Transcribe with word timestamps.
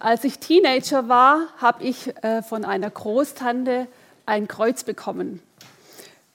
Als 0.00 0.22
ich 0.22 0.38
Teenager 0.38 1.08
war, 1.08 1.48
habe 1.56 1.82
ich 1.82 2.14
äh, 2.22 2.40
von 2.42 2.64
einer 2.64 2.88
Großtante 2.88 3.88
ein 4.26 4.46
Kreuz 4.46 4.84
bekommen. 4.84 5.42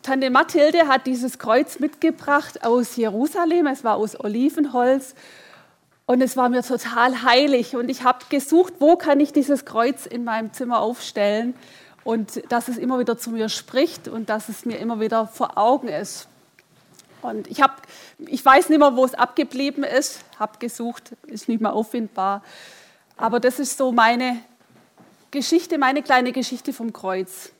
Tante 0.01 0.29
Mathilde 0.29 0.89
hat 0.89 1.07
dieses 1.07 1.39
Kreuz 1.39 1.79
mitgebracht 1.79 2.65
aus 2.65 2.97
Jerusalem. 2.97 3.67
Es 3.67 3.85
war 3.85 3.95
aus 3.95 4.19
Olivenholz 4.19 5.15
und 6.05 6.19
es 6.19 6.35
war 6.35 6.49
mir 6.49 6.61
total 6.61 7.23
heilig. 7.23 7.77
Und 7.77 7.87
ich 7.87 8.03
habe 8.03 8.25
gesucht, 8.27 8.73
wo 8.79 8.97
kann 8.97 9.21
ich 9.21 9.31
dieses 9.31 9.63
Kreuz 9.63 10.07
in 10.07 10.25
meinem 10.25 10.51
Zimmer 10.51 10.79
aufstellen 10.79 11.53
und 12.03 12.43
dass 12.51 12.67
es 12.67 12.77
immer 12.77 12.99
wieder 12.99 13.17
zu 13.17 13.29
mir 13.29 13.47
spricht 13.47 14.09
und 14.09 14.27
dass 14.27 14.49
es 14.49 14.65
mir 14.65 14.77
immer 14.77 14.99
wieder 14.99 15.25
vor 15.25 15.57
Augen 15.57 15.87
ist. 15.87 16.27
Und 17.21 17.47
ich, 17.47 17.61
hab, 17.61 17.83
ich 18.17 18.43
weiß 18.43 18.67
nicht 18.67 18.79
mehr, 18.79 18.97
wo 18.97 19.05
es 19.05 19.13
abgeblieben 19.13 19.85
ist, 19.85 20.19
habe 20.37 20.59
gesucht, 20.59 21.13
ist 21.27 21.47
nicht 21.47 21.61
mehr 21.61 21.71
auffindbar. 21.71 22.41
Aber 23.23 23.39
das 23.39 23.57
ist 23.57 23.77
so 23.77 23.93
meine 23.93 24.41
Geschichte, 25.31 25.77
meine 25.77 26.03
kleine 26.03 26.33
Geschichte 26.33 26.73
vom 26.73 26.91
Kreuz. 26.91 27.53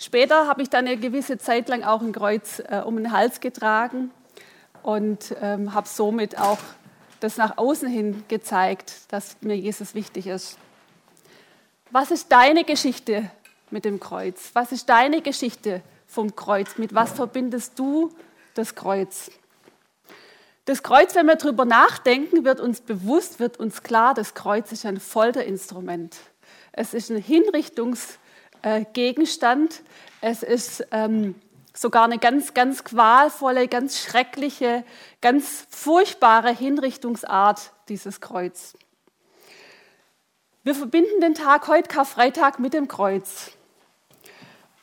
Später 0.00 0.48
habe 0.48 0.62
ich 0.62 0.70
dann 0.70 0.88
eine 0.88 0.96
gewisse 0.96 1.38
Zeit 1.38 1.68
lang 1.68 1.84
auch 1.84 2.02
ein 2.02 2.10
Kreuz 2.10 2.58
äh, 2.58 2.82
um 2.84 2.96
den 2.96 3.12
Hals 3.12 3.38
getragen 3.38 4.10
und 4.82 5.36
ähm, 5.40 5.72
habe 5.72 5.86
somit 5.86 6.36
auch 6.36 6.58
das 7.20 7.36
nach 7.36 7.58
außen 7.58 7.88
hin 7.88 8.24
gezeigt, 8.26 8.92
dass 9.06 9.36
mir 9.40 9.56
Jesus 9.56 9.94
wichtig 9.94 10.26
ist. 10.26 10.58
Was 11.92 12.10
ist 12.10 12.32
deine 12.32 12.64
Geschichte 12.64 13.30
mit 13.70 13.84
dem 13.84 14.00
Kreuz? 14.00 14.50
Was 14.54 14.72
ist 14.72 14.88
deine 14.88 15.22
Geschichte 15.22 15.80
vom 16.08 16.34
Kreuz? 16.34 16.76
Mit 16.76 16.92
was 16.92 17.12
verbindest 17.12 17.78
du 17.78 18.10
das 18.54 18.74
Kreuz? 18.74 19.30
Das 20.66 20.82
Kreuz, 20.82 21.14
wenn 21.14 21.26
wir 21.26 21.36
darüber 21.36 21.66
nachdenken, 21.66 22.44
wird 22.44 22.58
uns 22.58 22.80
bewusst, 22.80 23.38
wird 23.38 23.58
uns 23.58 23.82
klar, 23.82 24.14
das 24.14 24.32
Kreuz 24.32 24.72
ist 24.72 24.86
ein 24.86 24.98
Folterinstrument. 24.98 26.16
Es 26.72 26.94
ist 26.94 27.10
ein 27.10 27.18
Hinrichtungsgegenstand. 27.18 29.82
Es 30.22 30.42
ist 30.42 30.86
ähm, 30.90 31.34
sogar 31.74 32.04
eine 32.04 32.18
ganz, 32.18 32.54
ganz 32.54 32.82
qualvolle, 32.82 33.68
ganz 33.68 34.00
schreckliche, 34.00 34.84
ganz 35.20 35.66
furchtbare 35.68 36.54
Hinrichtungsart, 36.54 37.72
dieses 37.88 38.22
Kreuz. 38.22 38.72
Wir 40.62 40.74
verbinden 40.74 41.20
den 41.20 41.34
Tag 41.34 41.68
heute, 41.68 41.88
Karfreitag, 41.88 42.58
mit 42.58 42.72
dem 42.72 42.88
Kreuz. 42.88 43.50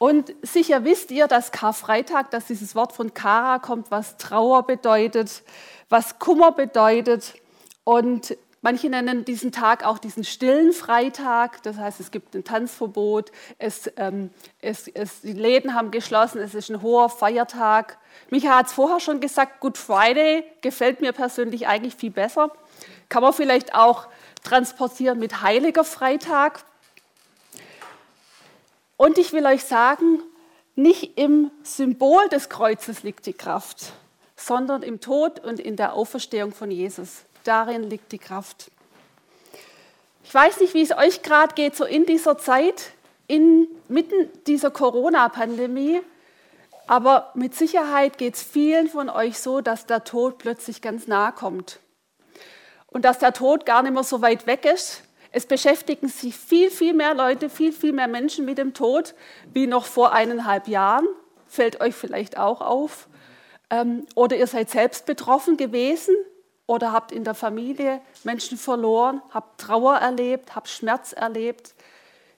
Und 0.02 0.34
sicher 0.42 0.84
wisst 0.84 1.12
ihr, 1.12 1.28
dass 1.28 1.52
Karfreitag, 1.52 2.32
dass 2.32 2.48
dieses 2.48 2.74
Wort 2.74 2.92
von 2.92 3.14
Kara 3.14 3.60
kommt, 3.60 3.92
was 3.92 4.18
Trauer 4.18 4.66
bedeutet, 4.66 5.44
was 5.90 6.18
Kummer 6.18 6.54
bedeutet. 6.54 7.36
Und 7.84 8.36
manche 8.64 8.90
nennen 8.90 9.26
diesen 9.26 9.52
Tag 9.52 9.86
auch 9.86 10.00
diesen 10.00 10.24
stillen 10.24 10.74
Freitag. 10.74 11.62
Das 11.62 11.78
heißt, 11.78 12.00
es 12.00 12.10
gibt 12.10 12.34
ein 12.34 12.44
Tanzverbot, 12.44 13.32
es, 13.60 13.92
ähm, 13.98 14.32
es, 14.60 14.88
es, 14.88 15.22
die 15.22 15.34
Läden 15.34 15.76
haben 15.76 15.92
geschlossen, 15.92 16.42
es 16.42 16.56
ist 16.56 16.72
ein 16.72 16.82
hoher 16.82 17.10
Feiertag. 17.10 18.00
Micha 18.32 18.58
hat 18.58 18.66
es 18.66 18.74
vorher 18.74 19.02
schon 19.02 19.20
gesagt, 19.20 19.60
Good 19.60 19.78
Friday 19.78 20.46
gefällt 20.62 21.02
mir 21.02 21.12
persönlich 21.12 21.68
eigentlich 21.68 21.94
viel 21.94 22.10
besser. 22.10 22.52
Kann 23.08 23.22
man 23.22 23.34
vielleicht 23.34 23.76
auch 23.76 24.08
transportieren 24.42 25.20
mit 25.20 25.44
Heiliger 25.44 25.84
Freitag. 25.84 26.64
Und 29.02 29.18
ich 29.18 29.34
will 29.34 29.48
euch 29.48 29.64
sagen, 29.64 30.20
nicht 30.76 31.18
im 31.18 31.50
Symbol 31.64 32.30
des 32.30 32.50
Kreuzes 32.50 33.02
liegt 33.02 33.26
die 33.26 33.34
Kraft, 33.34 33.94
sondern 34.36 34.84
im 34.84 35.00
Tod 35.00 35.40
und 35.40 35.60
in 35.60 35.76
der 35.76 35.94
Auferstehung 35.94 36.54
von 36.54 36.70
Jesus. 36.70 37.24
Darin 37.44 37.82
liegt 37.82 38.12
die 38.12 38.20
Kraft. 38.20 38.70
Ich 40.24 40.32
weiß 40.32 40.60
nicht, 40.60 40.76
wie 40.76 40.84
es 40.84 40.96
euch 40.96 41.24
gerade 41.24 41.56
geht, 41.56 41.76
so 41.76 41.84
in 41.84 42.06
dieser 42.06 42.38
Zeit, 42.38 42.92
inmitten 43.26 44.30
dieser 44.46 44.70
Corona-Pandemie, 44.70 46.02
aber 46.86 47.32
mit 47.34 47.56
Sicherheit 47.56 48.20
geht 48.20 48.36
es 48.36 48.44
vielen 48.44 48.88
von 48.88 49.10
euch 49.10 49.40
so, 49.40 49.62
dass 49.62 49.88
der 49.88 50.04
Tod 50.04 50.38
plötzlich 50.38 50.80
ganz 50.80 51.08
nahe 51.08 51.32
kommt. 51.32 51.80
Und 52.86 53.04
dass 53.04 53.18
der 53.18 53.34
Tod 53.34 53.66
gar 53.66 53.82
nicht 53.82 53.94
mehr 53.94 54.04
so 54.04 54.22
weit 54.22 54.46
weg 54.46 54.64
ist, 54.64 55.02
es 55.32 55.46
beschäftigen 55.46 56.10
sich 56.10 56.36
viel, 56.36 56.70
viel 56.70 56.94
mehr 56.94 57.14
Leute, 57.14 57.50
viel, 57.50 57.72
viel 57.72 57.94
mehr 57.94 58.08
Menschen 58.08 58.46
mit 58.46 58.58
dem 58.58 58.74
Tod 58.74 59.16
wie 59.54 59.66
noch 59.66 59.86
vor 59.86 60.12
eineinhalb 60.12 60.68
Jahren. 60.68 61.08
Fällt 61.48 61.80
euch 61.80 61.96
vielleicht 61.96 62.38
auch 62.38 62.62
auf. 62.62 63.08
Ähm, 63.70 64.06
oder 64.16 64.36
ihr 64.36 64.48
seid 64.48 64.70
selbst 64.70 65.06
betroffen 65.06 65.56
gewesen 65.56 66.16
oder 66.68 66.92
habt 66.92 67.14
in 67.14 67.24
der 67.24 67.34
Familie 67.34 68.02
Menschen 68.24 68.58
verloren, 68.58 69.22
habt 69.30 69.62
Trauer 69.62 69.96
erlebt, 69.96 70.56
habt 70.56 70.68
Schmerz 70.68 71.14
erlebt. 71.14 71.76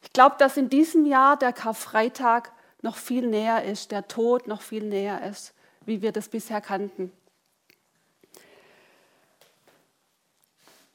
Ich 0.04 0.14
glaube, 0.14 0.36
dass 0.38 0.58
in 0.58 0.70
diesem 0.70 1.06
Jahr 1.06 1.38
der 1.38 1.54
Karfreitag 1.54 2.52
noch 2.84 2.98
viel 2.98 3.26
näher 3.26 3.64
ist, 3.64 3.92
der 3.92 4.08
Tod 4.08 4.48
noch 4.48 4.62
viel 4.62 4.84
näher 4.84 5.28
ist, 5.28 5.54
wie 5.86 6.02
wir 6.04 6.12
das 6.12 6.30
bisher 6.30 6.62
kannten. 6.62 7.12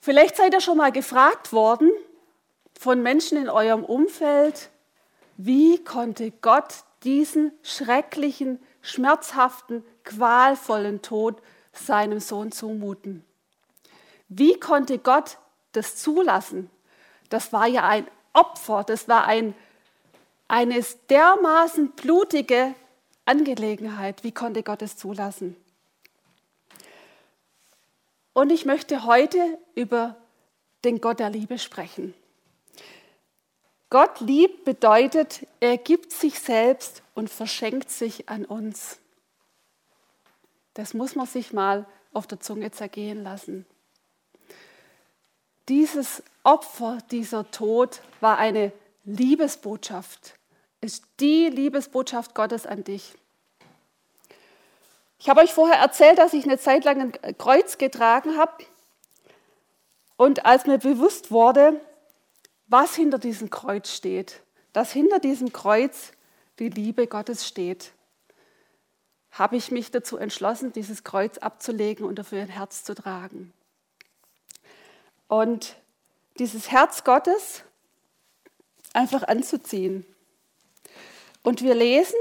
Vielleicht 0.00 0.36
seid 0.36 0.54
ihr 0.54 0.60
schon 0.60 0.78
mal 0.78 0.92
gefragt 0.92 1.53
worden 1.53 1.91
von 2.78 3.03
Menschen 3.03 3.38
in 3.38 3.48
eurem 3.48 3.84
Umfeld, 3.84 4.70
wie 5.36 5.82
konnte 5.82 6.31
Gott 6.31 6.84
diesen 7.04 7.53
schrecklichen, 7.62 8.60
schmerzhaften, 8.81 9.84
qualvollen 10.04 11.03
Tod 11.03 11.41
seinem 11.72 12.20
Sohn 12.20 12.53
zumuten? 12.53 13.25
Wie 14.28 14.58
konnte 14.58 14.98
Gott 14.98 15.38
das 15.72 15.97
zulassen? 15.97 16.70
Das 17.28 17.53
war 17.53 17.66
ja 17.66 17.87
ein 17.87 18.06
Opfer, 18.32 18.84
das 18.84 19.08
war 19.08 19.26
ein, 19.26 19.54
eine 20.48 20.84
dermaßen 21.10 21.92
blutige 21.92 22.75
Angelegenheit. 23.25 24.25
Wie 24.25 24.32
konnte 24.32 24.62
Gott 24.62 24.82
es 24.82 24.97
zulassen? 24.97 25.56
Und 28.38 28.50
ich 28.50 28.65
möchte 28.65 29.04
heute 29.04 29.59
über 29.75 30.15
den 30.84 31.00
Gott 31.00 31.19
der 31.19 31.28
Liebe 31.28 31.59
sprechen. 31.59 32.15
Gott 33.91 34.21
liebt 34.21 34.65
bedeutet, 34.65 35.44
er 35.59 35.76
gibt 35.76 36.12
sich 36.12 36.38
selbst 36.38 37.03
und 37.16 37.31
verschenkt 37.31 37.91
sich 37.91 38.28
an 38.28 38.44
uns. 38.44 39.00
Das 40.75 40.94
muss 40.94 41.16
man 41.16 41.26
sich 41.26 41.53
mal 41.53 41.84
auf 42.12 42.28
der 42.28 42.38
Zunge 42.38 42.71
zergehen 42.71 43.25
lassen. 43.25 43.66
Dieses 45.69 46.22
Opfer, 46.44 46.99
dieser 47.10 47.50
Tod 47.50 48.03
war 48.20 48.38
eine 48.38 48.70
Liebesbotschaft, 49.05 50.34
ist 50.81 51.03
die 51.19 51.49
Liebesbotschaft 51.49 52.37
Gottes 52.37 52.66
an 52.66 52.84
dich. 52.84 53.18
Ich 55.19 55.29
habe 55.29 55.41
euch 55.41 55.53
vorher 55.53 55.79
erzählt, 55.79 56.19
dass 56.19 56.33
ich 56.33 56.45
eine 56.45 56.59
Zeit 56.59 56.84
lang 56.84 57.12
ein 57.23 57.39
Kreuz 57.39 57.77
getragen 57.77 58.37
habe. 58.37 58.65
Und 60.17 60.47
als 60.47 60.67
mir 60.67 60.79
bewusst 60.79 61.31
wurde, 61.31 61.81
was 62.69 62.95
hinter 62.95 63.19
diesem 63.19 63.51
Kreuz 63.51 63.93
steht, 63.93 64.41
dass 64.73 64.93
hinter 64.93 65.19
diesem 65.19 65.53
Kreuz 65.53 66.12
die 66.59 66.69
Liebe 66.69 67.06
Gottes 67.06 67.47
steht, 67.47 67.93
habe 69.31 69.56
ich 69.56 69.71
mich 69.71 69.91
dazu 69.91 70.17
entschlossen, 70.17 70.73
dieses 70.73 71.05
Kreuz 71.05 71.39
abzulegen 71.39 72.05
und 72.05 72.19
dafür 72.19 72.43
ein 72.43 72.49
Herz 72.49 72.85
zu 72.85 72.95
tragen. 72.95 73.53
Und 75.29 75.77
dieses 76.39 76.71
Herz 76.71 77.05
Gottes 77.05 77.62
einfach 78.93 79.25
anzuziehen. 79.25 80.06
Und 81.43 81.62
wir 81.62 81.75
lesen 81.75 82.19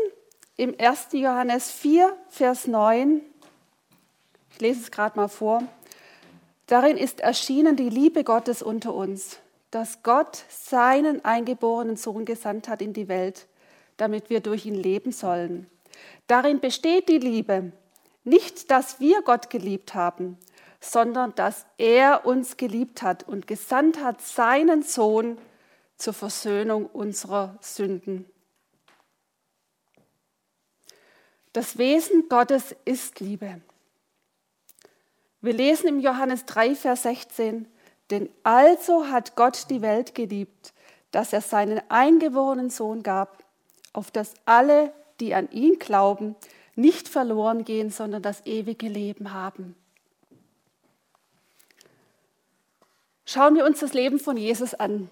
im 0.57 0.75
1. 0.79 1.09
Johannes 1.11 1.71
4, 1.71 2.17
Vers 2.29 2.65
9, 2.65 3.21
ich 4.51 4.59
lese 4.59 4.81
es 4.81 4.91
gerade 4.91 5.15
mal 5.15 5.27
vor, 5.27 5.61
darin 6.65 6.97
ist 6.97 7.19
erschienen 7.19 7.75
die 7.75 7.89
Liebe 7.89 8.23
Gottes 8.23 8.63
unter 8.63 8.95
uns, 8.95 9.37
dass 9.69 10.01
Gott 10.01 10.43
seinen 10.49 11.23
eingeborenen 11.23 11.95
Sohn 11.95 12.25
gesandt 12.25 12.67
hat 12.67 12.81
in 12.81 12.93
die 12.93 13.07
Welt, 13.07 13.45
damit 13.97 14.31
wir 14.31 14.39
durch 14.39 14.65
ihn 14.65 14.73
leben 14.73 15.11
sollen. 15.11 15.69
Darin 16.25 16.59
besteht 16.59 17.07
die 17.07 17.19
Liebe, 17.19 17.71
nicht, 18.23 18.71
dass 18.71 18.99
wir 18.99 19.21
Gott 19.21 19.51
geliebt 19.51 19.93
haben, 19.93 20.39
sondern 20.81 21.35
dass 21.35 21.67
er 21.77 22.25
uns 22.25 22.57
geliebt 22.57 23.03
hat 23.03 23.27
und 23.27 23.45
gesandt 23.45 24.03
hat 24.03 24.21
seinen 24.21 24.81
Sohn 24.81 25.37
zur 25.97 26.13
Versöhnung 26.13 26.87
unserer 26.87 27.57
Sünden. 27.61 28.25
Das 31.57 31.79
Wesen 31.79 32.29
Gottes 32.29 32.75
ist 32.85 33.19
Liebe. 33.19 33.59
Wir 35.41 35.53
lesen 35.53 35.87
im 35.87 35.99
Johannes 35.99 36.45
3, 36.45 36.75
Vers 36.75 37.01
16, 37.01 37.67
denn 38.11 38.29
also 38.43 39.07
hat 39.07 39.35
Gott 39.35 39.65
die 39.71 39.81
Welt 39.81 40.13
geliebt, 40.13 40.71
dass 41.09 41.33
er 41.33 41.41
seinen 41.41 41.81
eingeborenen 41.89 42.69
Sohn 42.69 43.01
gab, 43.01 43.43
auf 43.91 44.11
dass 44.11 44.35
alle, 44.45 44.93
die 45.19 45.33
an 45.33 45.49
ihn 45.49 45.79
glauben, 45.79 46.35
nicht 46.75 47.07
verloren 47.07 47.65
gehen, 47.65 47.89
sondern 47.89 48.21
das 48.21 48.45
ewige 48.45 48.87
Leben 48.87 49.33
haben. 49.33 49.75
Schauen 53.25 53.55
wir 53.55 53.65
uns 53.65 53.79
das 53.79 53.95
Leben 53.95 54.19
von 54.19 54.37
Jesus 54.37 54.75
an. 54.75 55.09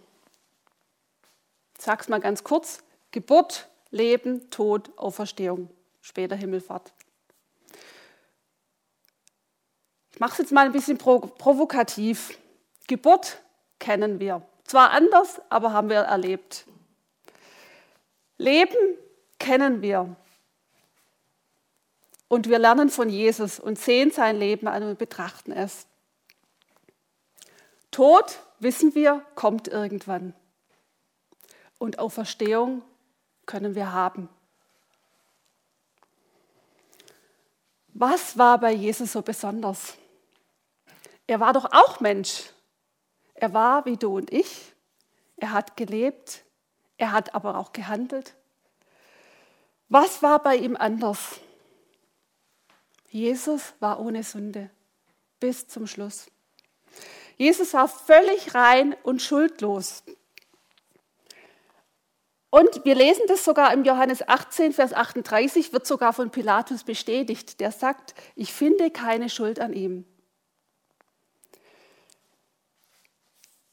Ich 1.75 1.85
sag's 1.85 2.07
mal 2.07 2.19
ganz 2.19 2.43
kurz: 2.43 2.83
Geburt, 3.09 3.67
Leben, 3.89 4.47
Tod, 4.51 4.91
Auferstehung, 4.95 5.69
später 6.05 6.35
Himmelfahrt. 6.35 6.93
Ich 10.13 10.19
mache 10.19 10.33
es 10.33 10.37
jetzt 10.37 10.51
mal 10.51 10.65
ein 10.65 10.71
bisschen 10.71 10.97
provokativ. 10.97 12.37
Geburt 12.87 13.41
kennen 13.79 14.19
wir. 14.19 14.47
Zwar 14.63 14.91
anders, 14.91 15.41
aber 15.49 15.73
haben 15.73 15.89
wir 15.89 16.01
erlebt. 16.01 16.67
Leben 18.37 18.77
kennen 19.39 19.81
wir. 19.81 20.15
Und 22.27 22.49
wir 22.49 22.59
lernen 22.59 22.89
von 22.89 23.09
Jesus 23.09 23.59
und 23.59 23.79
sehen 23.79 24.11
sein 24.11 24.37
Leben 24.37 24.67
an 24.67 24.83
und 24.83 24.99
betrachten 24.99 25.51
es. 25.51 25.87
Tod, 27.89 28.39
wissen 28.59 28.93
wir, 28.93 29.25
kommt 29.35 29.67
irgendwann. 29.67 30.33
Und 31.77 31.97
Auferstehung 31.97 32.83
können 33.45 33.73
wir 33.73 33.91
haben. 33.91 34.29
Was 37.97 38.37
war 38.37 38.59
bei 38.59 38.73
Jesus 38.73 39.13
so 39.13 39.21
besonders? 39.21 39.93
Er 41.27 41.39
war 41.39 41.53
doch 41.53 41.71
auch 41.71 42.01
Mensch. 42.01 42.49
Er 43.35 43.53
war 43.53 43.85
wie 43.85 43.95
du 43.95 44.17
und 44.17 44.33
ich. 44.33 44.73
Er 45.37 45.53
hat 45.53 45.77
gelebt. 45.77 46.43
Er 46.97 47.13
hat 47.13 47.33
aber 47.33 47.57
auch 47.57 47.71
gehandelt. 47.71 48.35
Was 49.87 50.21
war 50.21 50.43
bei 50.43 50.57
ihm 50.57 50.75
anders? 50.75 51.39
Jesus 53.11 53.73
war 53.79 54.01
ohne 54.01 54.23
Sünde 54.23 54.69
bis 55.39 55.69
zum 55.69 55.87
Schluss. 55.87 56.29
Jesus 57.37 57.73
war 57.73 57.87
völlig 57.87 58.53
rein 58.55 58.93
und 59.03 59.21
schuldlos. 59.21 60.03
Und 62.55 62.85
wir 62.85 62.95
lesen 62.95 63.23
das 63.27 63.43
sogar 63.43 63.73
im 63.73 63.83
Johannes 63.83 64.25
18, 64.25 64.71
Vers 64.71 64.93
38, 64.93 65.73
wird 65.73 65.85
sogar 65.85 66.13
von 66.13 66.29
Pilatus 66.29 66.85
bestätigt. 66.85 67.59
Der 67.59 67.69
sagt, 67.69 68.15
ich 68.33 68.53
finde 68.53 68.91
keine 68.91 69.27
Schuld 69.29 69.59
an 69.59 69.73
ihm. 69.73 70.05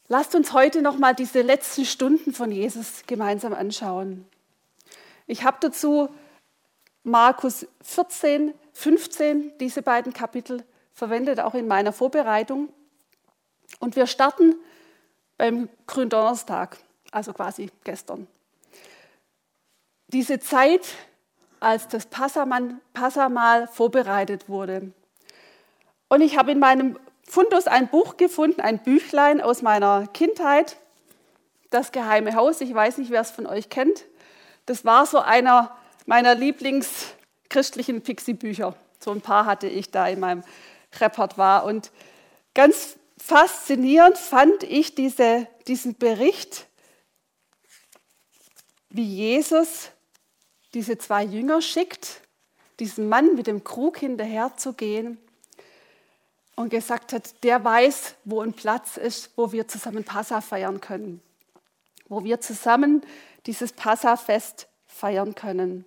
Lasst 0.08 0.34
uns 0.34 0.52
heute 0.52 0.82
noch 0.82 0.98
mal 0.98 1.14
diese 1.14 1.42
letzten 1.42 1.84
Stunden 1.84 2.32
von 2.32 2.50
Jesus 2.50 3.04
gemeinsam 3.06 3.52
anschauen. 3.54 4.26
Ich 5.28 5.44
habe 5.44 5.58
dazu 5.60 6.08
Markus 7.04 7.68
14, 7.82 8.52
15, 8.72 9.52
diese 9.60 9.82
beiden 9.82 10.12
Kapitel 10.12 10.64
verwendet, 10.92 11.38
auch 11.38 11.54
in 11.54 11.68
meiner 11.68 11.92
Vorbereitung. 11.92 12.68
Und 13.78 13.94
wir 13.94 14.08
starten 14.08 14.56
beim 15.38 15.68
Gründonnerstag, 15.86 16.78
also 17.12 17.32
quasi 17.32 17.70
gestern. 17.84 18.26
Diese 20.12 20.40
Zeit, 20.40 20.82
als 21.60 21.88
das 21.88 22.06
Passamal 22.06 23.68
vorbereitet 23.68 24.48
wurde. 24.48 24.92
Und 26.08 26.20
ich 26.20 26.36
habe 26.36 26.52
in 26.52 26.58
meinem 26.58 26.98
Fundus 27.26 27.66
ein 27.66 27.88
Buch 27.88 28.16
gefunden, 28.16 28.60
ein 28.60 28.82
Büchlein 28.82 29.40
aus 29.40 29.62
meiner 29.62 30.06
Kindheit, 30.08 30.76
Das 31.70 31.90
geheime 31.90 32.34
Haus. 32.34 32.60
Ich 32.60 32.74
weiß 32.74 32.98
nicht, 32.98 33.10
wer 33.10 33.22
es 33.22 33.30
von 33.30 33.46
euch 33.46 33.70
kennt. 33.70 34.04
Das 34.66 34.84
war 34.84 35.06
so 35.06 35.20
einer 35.20 35.74
meiner 36.04 36.34
Lieblingschristlichen 36.34 38.02
Pixie-Bücher. 38.02 38.74
So 39.00 39.10
ein 39.10 39.22
paar 39.22 39.46
hatte 39.46 39.68
ich 39.68 39.90
da 39.90 40.06
in 40.06 40.20
meinem 40.20 40.44
Repertoire. 41.00 41.64
Und 41.64 41.90
ganz 42.52 42.98
faszinierend 43.16 44.18
fand 44.18 44.64
ich 44.64 44.94
diese, 44.94 45.46
diesen 45.66 45.96
Bericht, 45.96 46.66
wie 48.90 49.04
Jesus 49.04 49.92
diese 50.74 50.98
zwei 50.98 51.24
Jünger 51.24 51.60
schickt, 51.60 52.20
diesen 52.80 53.08
Mann 53.08 53.34
mit 53.34 53.46
dem 53.46 53.64
Krug 53.64 53.98
hinterher 53.98 54.56
zu 54.56 54.72
gehen 54.72 55.18
und 56.56 56.70
gesagt 56.70 57.12
hat, 57.12 57.42
der 57.44 57.62
weiß, 57.64 58.14
wo 58.24 58.40
ein 58.40 58.52
Platz 58.52 58.96
ist, 58.96 59.30
wo 59.36 59.52
wir 59.52 59.68
zusammen 59.68 60.04
Passa 60.04 60.40
feiern 60.40 60.80
können, 60.80 61.20
wo 62.08 62.24
wir 62.24 62.40
zusammen 62.40 63.02
dieses 63.46 63.72
Passafest 63.72 64.68
feiern 64.86 65.34
können. 65.34 65.84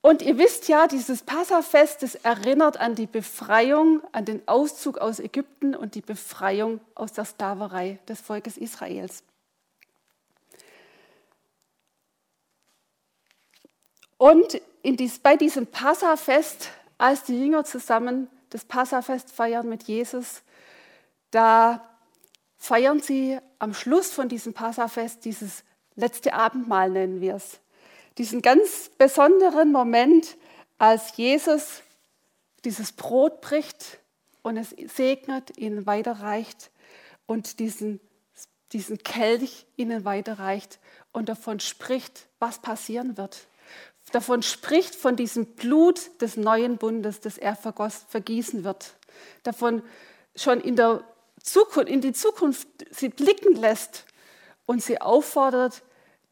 Und 0.00 0.20
ihr 0.20 0.36
wisst 0.36 0.66
ja, 0.66 0.88
dieses 0.88 1.22
Passafest, 1.22 2.02
das 2.02 2.16
erinnert 2.16 2.76
an 2.76 2.96
die 2.96 3.06
Befreiung, 3.06 4.02
an 4.10 4.24
den 4.24 4.46
Auszug 4.48 4.98
aus 4.98 5.20
Ägypten 5.20 5.76
und 5.76 5.94
die 5.94 6.00
Befreiung 6.00 6.80
aus 6.96 7.12
der 7.12 7.24
Sklaverei 7.24 8.00
des 8.08 8.20
Volkes 8.20 8.56
Israels. 8.56 9.22
Und 14.22 14.60
dies, 14.84 15.18
bei 15.18 15.34
diesem 15.34 15.66
Passafest, 15.66 16.68
als 16.96 17.24
die 17.24 17.36
Jünger 17.36 17.64
zusammen 17.64 18.28
das 18.50 18.64
Passafest 18.64 19.32
feiern 19.32 19.68
mit 19.68 19.82
Jesus, 19.82 20.42
da 21.32 21.84
feiern 22.56 23.00
sie 23.00 23.40
am 23.58 23.74
Schluss 23.74 24.12
von 24.12 24.28
diesem 24.28 24.54
Passafest 24.54 25.24
dieses 25.24 25.64
letzte 25.96 26.34
Abendmahl, 26.34 26.90
nennen 26.90 27.20
wir 27.20 27.34
es. 27.34 27.58
Diesen 28.16 28.42
ganz 28.42 28.92
besonderen 28.96 29.72
Moment, 29.72 30.36
als 30.78 31.16
Jesus 31.16 31.82
dieses 32.64 32.92
Brot 32.92 33.40
bricht 33.40 33.98
und 34.42 34.56
es 34.56 34.70
segnet, 34.94 35.58
ihnen 35.58 35.84
weiterreicht 35.84 36.70
und 37.26 37.58
diesen, 37.58 37.98
diesen 38.70 38.98
Kelch 38.98 39.66
ihnen 39.74 40.04
weiterreicht 40.04 40.78
und 41.10 41.28
davon 41.28 41.58
spricht, 41.58 42.28
was 42.38 42.60
passieren 42.60 43.16
wird 43.16 43.48
davon 44.12 44.42
spricht, 44.42 44.94
von 44.94 45.16
diesem 45.16 45.46
Blut 45.46 46.20
des 46.20 46.36
neuen 46.36 46.78
Bundes, 46.78 47.20
das 47.20 47.38
er 47.38 47.56
vergießen 47.56 48.64
wird. 48.64 48.94
Davon 49.42 49.82
schon 50.36 50.60
in, 50.60 50.76
der 50.76 51.02
Zukunft, 51.42 51.88
in 51.88 52.00
die 52.00 52.12
Zukunft 52.12 52.68
sie 52.90 53.08
blicken 53.08 53.56
lässt 53.56 54.06
und 54.66 54.82
sie 54.82 55.00
auffordert, 55.00 55.82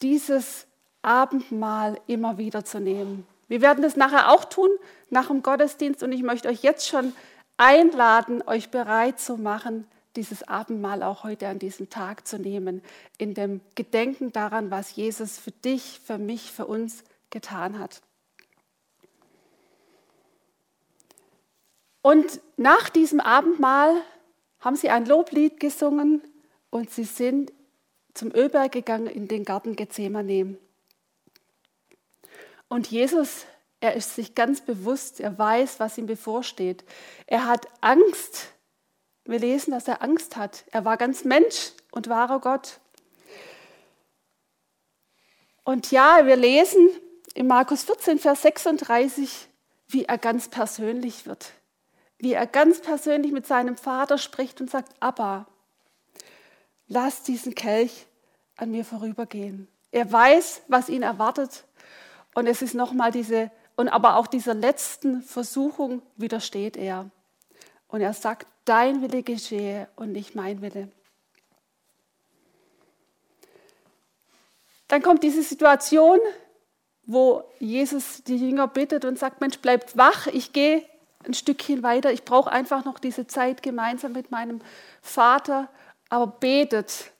dieses 0.02 0.66
Abendmahl 1.02 2.00
immer 2.06 2.38
wieder 2.38 2.64
zu 2.64 2.80
nehmen. 2.80 3.26
Wir 3.48 3.60
werden 3.60 3.82
das 3.82 3.96
nachher 3.96 4.30
auch 4.30 4.44
tun, 4.44 4.70
nach 5.08 5.26
dem 5.26 5.42
Gottesdienst. 5.42 6.02
Und 6.02 6.12
ich 6.12 6.22
möchte 6.22 6.48
euch 6.48 6.62
jetzt 6.62 6.86
schon 6.86 7.12
einladen, 7.56 8.42
euch 8.46 8.70
bereit 8.70 9.18
zu 9.20 9.36
machen, 9.36 9.86
dieses 10.16 10.46
Abendmahl 10.46 11.02
auch 11.02 11.24
heute 11.24 11.48
an 11.48 11.58
diesem 11.58 11.90
Tag 11.90 12.26
zu 12.26 12.38
nehmen, 12.38 12.82
in 13.18 13.34
dem 13.34 13.60
Gedenken 13.74 14.32
daran, 14.32 14.70
was 14.70 14.96
Jesus 14.96 15.38
für 15.38 15.50
dich, 15.50 16.00
für 16.04 16.18
mich, 16.18 16.52
für 16.52 16.66
uns 16.66 17.04
getan 17.30 17.78
hat. 17.78 18.02
Und 22.02 22.40
nach 22.56 22.88
diesem 22.88 23.20
Abendmahl 23.20 24.02
haben 24.60 24.76
sie 24.76 24.90
ein 24.90 25.06
Loblied 25.06 25.60
gesungen 25.60 26.22
und 26.70 26.90
sie 26.90 27.04
sind 27.04 27.52
zum 28.14 28.34
Ölberg 28.34 28.72
gegangen 28.72 29.06
in 29.06 29.28
den 29.28 29.44
Garten 29.44 29.76
Gethsemane. 29.76 30.56
Und 32.68 32.90
Jesus, 32.90 33.46
er 33.80 33.94
ist 33.94 34.14
sich 34.14 34.34
ganz 34.34 34.60
bewusst, 34.60 35.20
er 35.20 35.38
weiß, 35.38 35.80
was 35.80 35.98
ihm 35.98 36.06
bevorsteht. 36.06 36.84
Er 37.26 37.46
hat 37.46 37.66
Angst. 37.80 38.52
Wir 39.24 39.38
lesen, 39.38 39.72
dass 39.72 39.88
er 39.88 40.02
Angst 40.02 40.36
hat. 40.36 40.64
Er 40.70 40.84
war 40.84 40.96
ganz 40.96 41.24
Mensch 41.24 41.72
und 41.90 42.08
wahrer 42.08 42.40
Gott. 42.40 42.80
Und 45.64 45.90
ja, 45.90 46.26
wir 46.26 46.36
lesen, 46.36 46.88
in 47.34 47.46
Markus 47.46 47.84
14, 47.84 48.18
Vers 48.18 48.42
36, 48.42 49.48
wie 49.88 50.04
er 50.04 50.18
ganz 50.18 50.48
persönlich 50.48 51.26
wird. 51.26 51.52
Wie 52.18 52.32
er 52.32 52.46
ganz 52.46 52.80
persönlich 52.80 53.32
mit 53.32 53.46
seinem 53.46 53.76
Vater 53.76 54.18
spricht 54.18 54.60
und 54.60 54.70
sagt, 54.70 54.92
Abba, 55.00 55.46
lass 56.86 57.22
diesen 57.22 57.54
Kelch 57.54 58.06
an 58.56 58.70
mir 58.70 58.84
vorübergehen. 58.84 59.68
Er 59.90 60.10
weiß, 60.10 60.62
was 60.68 60.88
ihn 60.88 61.02
erwartet. 61.02 61.64
Und 62.34 62.46
es 62.46 62.62
ist 62.62 62.74
nochmal 62.74 63.10
diese, 63.10 63.50
und 63.76 63.88
aber 63.88 64.16
auch 64.16 64.26
dieser 64.26 64.54
letzten 64.54 65.22
Versuchung 65.22 66.02
widersteht 66.16 66.76
er. 66.76 67.10
Und 67.88 68.02
er 68.02 68.12
sagt, 68.12 68.46
dein 68.64 69.02
Wille 69.02 69.22
geschehe 69.22 69.88
und 69.96 70.12
nicht 70.12 70.34
mein 70.34 70.62
Wille. 70.62 70.90
Dann 74.88 75.02
kommt 75.02 75.22
diese 75.22 75.42
Situation, 75.42 76.18
wo 77.12 77.44
Jesus 77.58 78.22
die 78.24 78.36
Jünger 78.36 78.68
bittet 78.68 79.04
und 79.04 79.18
sagt, 79.18 79.40
Mensch, 79.40 79.58
bleibt 79.58 79.96
wach, 79.96 80.26
ich 80.26 80.52
gehe 80.52 80.84
ein 81.26 81.34
Stückchen 81.34 81.82
weiter, 81.82 82.12
ich 82.12 82.24
brauche 82.24 82.50
einfach 82.50 82.84
noch 82.84 82.98
diese 82.98 83.26
Zeit 83.26 83.62
gemeinsam 83.62 84.12
mit 84.12 84.30
meinem 84.30 84.60
Vater, 85.02 85.68
aber 86.08 86.26
betet 86.26 87.12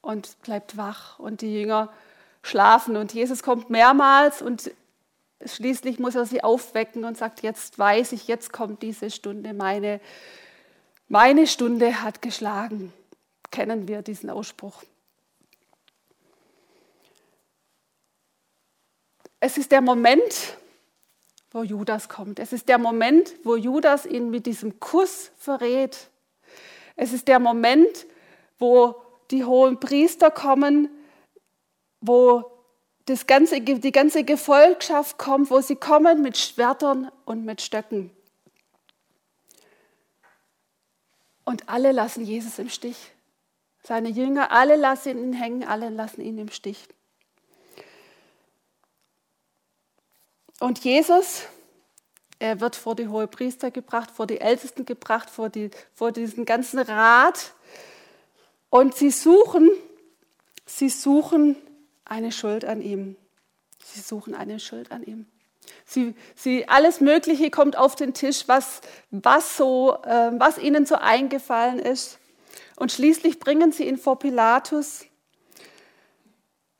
und 0.00 0.40
bleibt 0.42 0.76
wach. 0.76 1.18
Und 1.18 1.40
die 1.40 1.52
Jünger 1.52 1.92
schlafen 2.42 2.96
und 2.96 3.12
Jesus 3.12 3.42
kommt 3.42 3.70
mehrmals 3.70 4.42
und 4.42 4.70
schließlich 5.44 5.98
muss 5.98 6.14
er 6.14 6.26
sie 6.26 6.44
aufwecken 6.44 7.04
und 7.04 7.16
sagt, 7.16 7.42
jetzt 7.42 7.78
weiß 7.78 8.12
ich, 8.12 8.28
jetzt 8.28 8.52
kommt 8.52 8.82
diese 8.82 9.10
Stunde, 9.10 9.52
meine, 9.52 10.00
Meine 11.08 11.46
Stunde 11.46 12.02
hat 12.02 12.22
geschlagen. 12.22 12.92
Kennen 13.50 13.86
wir 13.88 14.02
diesen 14.02 14.30
Ausspruch? 14.30 14.82
Es 19.46 19.58
ist 19.58 19.72
der 19.72 19.82
Moment, 19.82 20.56
wo 21.50 21.62
Judas 21.62 22.08
kommt. 22.08 22.38
Es 22.38 22.54
ist 22.54 22.66
der 22.66 22.78
Moment, 22.78 23.34
wo 23.44 23.56
Judas 23.56 24.06
ihn 24.06 24.30
mit 24.30 24.46
diesem 24.46 24.80
Kuss 24.80 25.32
verrät. 25.36 26.08
Es 26.96 27.12
ist 27.12 27.28
der 27.28 27.38
Moment, 27.40 28.06
wo 28.58 28.94
die 29.30 29.44
hohen 29.44 29.78
Priester 29.80 30.30
kommen, 30.30 30.88
wo 32.00 32.52
das 33.04 33.26
ganze, 33.26 33.60
die 33.60 33.92
ganze 33.92 34.24
Gefolgschaft 34.24 35.18
kommt, 35.18 35.50
wo 35.50 35.60
sie 35.60 35.76
kommen 35.76 36.22
mit 36.22 36.38
Schwertern 36.38 37.12
und 37.26 37.44
mit 37.44 37.60
Stöcken. 37.60 38.10
Und 41.44 41.68
alle 41.68 41.92
lassen 41.92 42.24
Jesus 42.24 42.58
im 42.58 42.70
Stich. 42.70 43.12
Seine 43.82 44.08
Jünger, 44.08 44.52
alle 44.52 44.76
lassen 44.76 45.18
ihn 45.18 45.34
hängen, 45.34 45.64
alle 45.64 45.90
lassen 45.90 46.22
ihn 46.22 46.38
im 46.38 46.48
Stich. 46.48 46.88
Und 50.64 50.82
Jesus, 50.82 51.42
er 52.38 52.58
wird 52.58 52.74
vor 52.74 52.94
die 52.96 53.08
hohe 53.08 53.26
Priester 53.26 53.70
gebracht, 53.70 54.10
vor 54.10 54.26
die 54.26 54.40
Ältesten 54.40 54.86
gebracht, 54.86 55.28
vor, 55.28 55.50
die, 55.50 55.68
vor 55.92 56.10
diesen 56.10 56.46
ganzen 56.46 56.78
Rat. 56.78 57.52
Und 58.70 58.94
sie 58.94 59.10
suchen, 59.10 59.70
sie 60.64 60.88
suchen 60.88 61.56
eine 62.06 62.32
Schuld 62.32 62.64
an 62.64 62.80
ihm. 62.80 63.16
Sie 63.84 64.00
suchen 64.00 64.34
eine 64.34 64.58
Schuld 64.58 64.90
an 64.90 65.02
ihm. 65.02 65.26
Sie, 65.84 66.14
sie, 66.34 66.66
alles 66.66 67.02
Mögliche 67.02 67.50
kommt 67.50 67.76
auf 67.76 67.94
den 67.94 68.14
Tisch, 68.14 68.44
was, 68.46 68.80
was, 69.10 69.58
so, 69.58 69.98
äh, 70.02 70.30
was 70.38 70.56
ihnen 70.56 70.86
so 70.86 70.94
eingefallen 70.94 71.78
ist. 71.78 72.18
Und 72.76 72.90
schließlich 72.90 73.38
bringen 73.38 73.70
sie 73.70 73.86
ihn 73.86 73.98
vor 73.98 74.18
Pilatus 74.18 75.04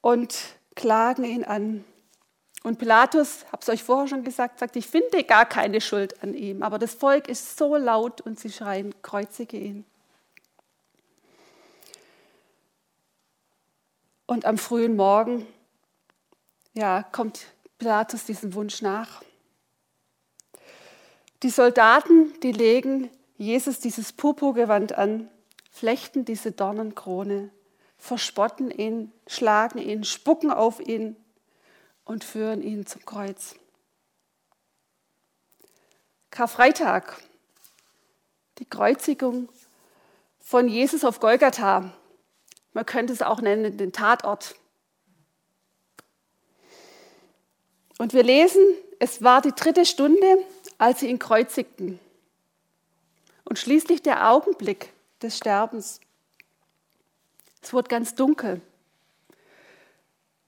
und 0.01 0.35
klagen 0.75 1.25
ihn 1.25 1.45
an. 1.45 1.85
Und 2.65 2.79
Pilatus, 2.79 3.45
habe 3.53 3.59
es 3.61 3.69
euch 3.69 3.85
vorher 3.85 4.09
schon 4.09 4.25
gesagt, 4.25 4.59
sagt, 4.59 4.75
ich 4.77 4.87
finde 4.87 5.23
gar 5.25 5.45
keine 5.45 5.83
Schuld 5.83 6.23
an 6.23 6.33
ihm. 6.33 6.63
Aber 6.63 6.79
das 6.79 6.95
Volk 6.95 7.29
ist 7.29 7.59
so 7.59 7.77
laut 7.77 8.23
und 8.23 8.41
sie 8.41 8.51
schreien, 8.51 8.95
kreuzige 9.03 9.59
ihn. 9.59 9.85
Und 14.25 14.47
am 14.47 14.57
frühen 14.57 14.97
Morgen, 14.97 15.47
ja, 16.73 17.03
kommt 17.03 17.49
Pilatus 17.77 18.25
diesem 18.25 18.55
Wunsch 18.55 18.81
nach. 18.81 19.23
Die 21.43 21.51
Soldaten, 21.51 22.33
die 22.41 22.53
legen 22.53 23.11
Jesus 23.37 23.79
dieses 23.79 24.15
Purpurgewand 24.15 24.97
an, 24.97 25.29
flechten 25.71 26.25
diese 26.25 26.53
Dornenkrone, 26.53 27.51
verspotten 27.99 28.71
ihn, 28.71 29.13
schlagen 29.27 29.81
ihn, 29.81 30.05
spucken 30.05 30.51
auf 30.51 30.81
ihn 30.81 31.17
und 32.05 32.25
führen 32.25 32.63
ihn 32.63 32.87
zum 32.87 33.05
Kreuz. 33.05 33.55
Karfreitag, 36.31 37.17
die 38.59 38.65
Kreuzigung 38.65 39.49
von 40.41 40.69
Jesus 40.69 41.05
auf 41.05 41.21
Golgatha. 41.21 41.93
Man 42.73 42.87
könnte 42.87 43.13
es 43.13 43.23
auch 43.23 43.41
nennen, 43.41 43.77
den 43.77 43.93
Tatort. 43.93 44.57
Und 47.99 48.13
wir 48.13 48.25
lesen, 48.25 48.63
es 48.99 49.23
war 49.23 49.41
die 49.41 49.53
dritte 49.53 49.87
Stunde, 49.87 50.39
als 50.79 51.01
sie 51.01 51.09
ihn 51.09 51.19
kreuzigten. 51.19 52.01
Und 53.45 53.59
schließlich 53.59 54.03
der 54.03 54.31
Augenblick 54.31 54.93
des 55.23 55.37
Sterbens. 55.37 56.01
Es 57.63 57.73
wurde 57.73 57.89
ganz 57.89 58.15
dunkel. 58.15 58.61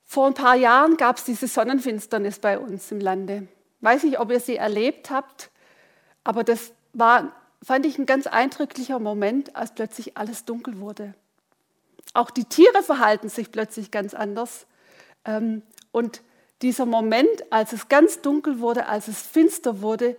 Vor 0.06 0.28
ein 0.28 0.34
paar 0.34 0.54
Jahren 0.54 0.96
gab 0.96 1.18
es 1.18 1.24
diese 1.24 1.48
Sonnenfinsternis 1.48 2.38
bei 2.38 2.58
uns 2.58 2.90
im 2.92 3.00
Lande. 3.00 3.48
Weiß 3.80 4.04
nicht, 4.04 4.20
ob 4.20 4.30
ihr 4.30 4.40
sie 4.40 4.56
erlebt 4.56 5.10
habt, 5.10 5.50
aber 6.24 6.44
das 6.44 6.72
war, 6.92 7.32
fand 7.62 7.84
ich, 7.84 7.98
ein 7.98 8.06
ganz 8.06 8.26
eindrücklicher 8.26 9.00
Moment, 9.00 9.54
als 9.56 9.74
plötzlich 9.74 10.16
alles 10.16 10.44
dunkel 10.44 10.80
wurde. 10.80 11.14
Auch 12.14 12.30
die 12.30 12.44
Tiere 12.44 12.82
verhalten 12.82 13.28
sich 13.28 13.50
plötzlich 13.50 13.90
ganz 13.90 14.14
anders. 14.14 14.66
Ähm, 15.24 15.62
und 15.90 16.22
dieser 16.62 16.86
Moment, 16.86 17.52
als 17.52 17.72
es 17.72 17.88
ganz 17.88 18.22
dunkel 18.22 18.60
wurde, 18.60 18.86
als 18.86 19.08
es 19.08 19.20
finster 19.20 19.82
wurde, 19.82 20.16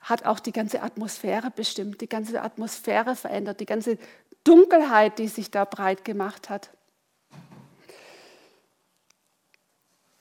hat 0.00 0.26
auch 0.26 0.40
die 0.40 0.52
ganze 0.52 0.82
Atmosphäre 0.82 1.50
bestimmt, 1.50 2.00
die 2.00 2.08
ganze 2.08 2.42
Atmosphäre 2.42 3.14
verändert, 3.14 3.60
die 3.60 3.66
ganze 3.66 3.98
Dunkelheit, 4.44 5.18
die 5.18 5.28
sich 5.28 5.50
da 5.50 5.64
breit 5.64 6.04
gemacht 6.04 6.50
hat. 6.50 6.70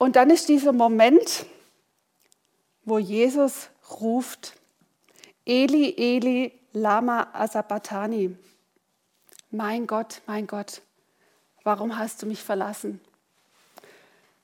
Und 0.01 0.15
dann 0.15 0.31
ist 0.31 0.50
dieser 0.50 0.74
Moment, 0.74 1.46
wo 2.86 2.98
Jesus 2.98 3.70
ruft, 4.00 4.55
Eli, 5.46 5.93
Eli, 5.96 6.60
lama 6.74 7.27
asabatani. 7.34 8.36
Mein 9.51 9.86
Gott, 9.86 10.24
mein 10.25 10.48
Gott, 10.48 10.81
warum 11.63 12.00
hast 12.00 12.24
du 12.24 12.25
mich 12.25 12.41
verlassen? 12.41 13.00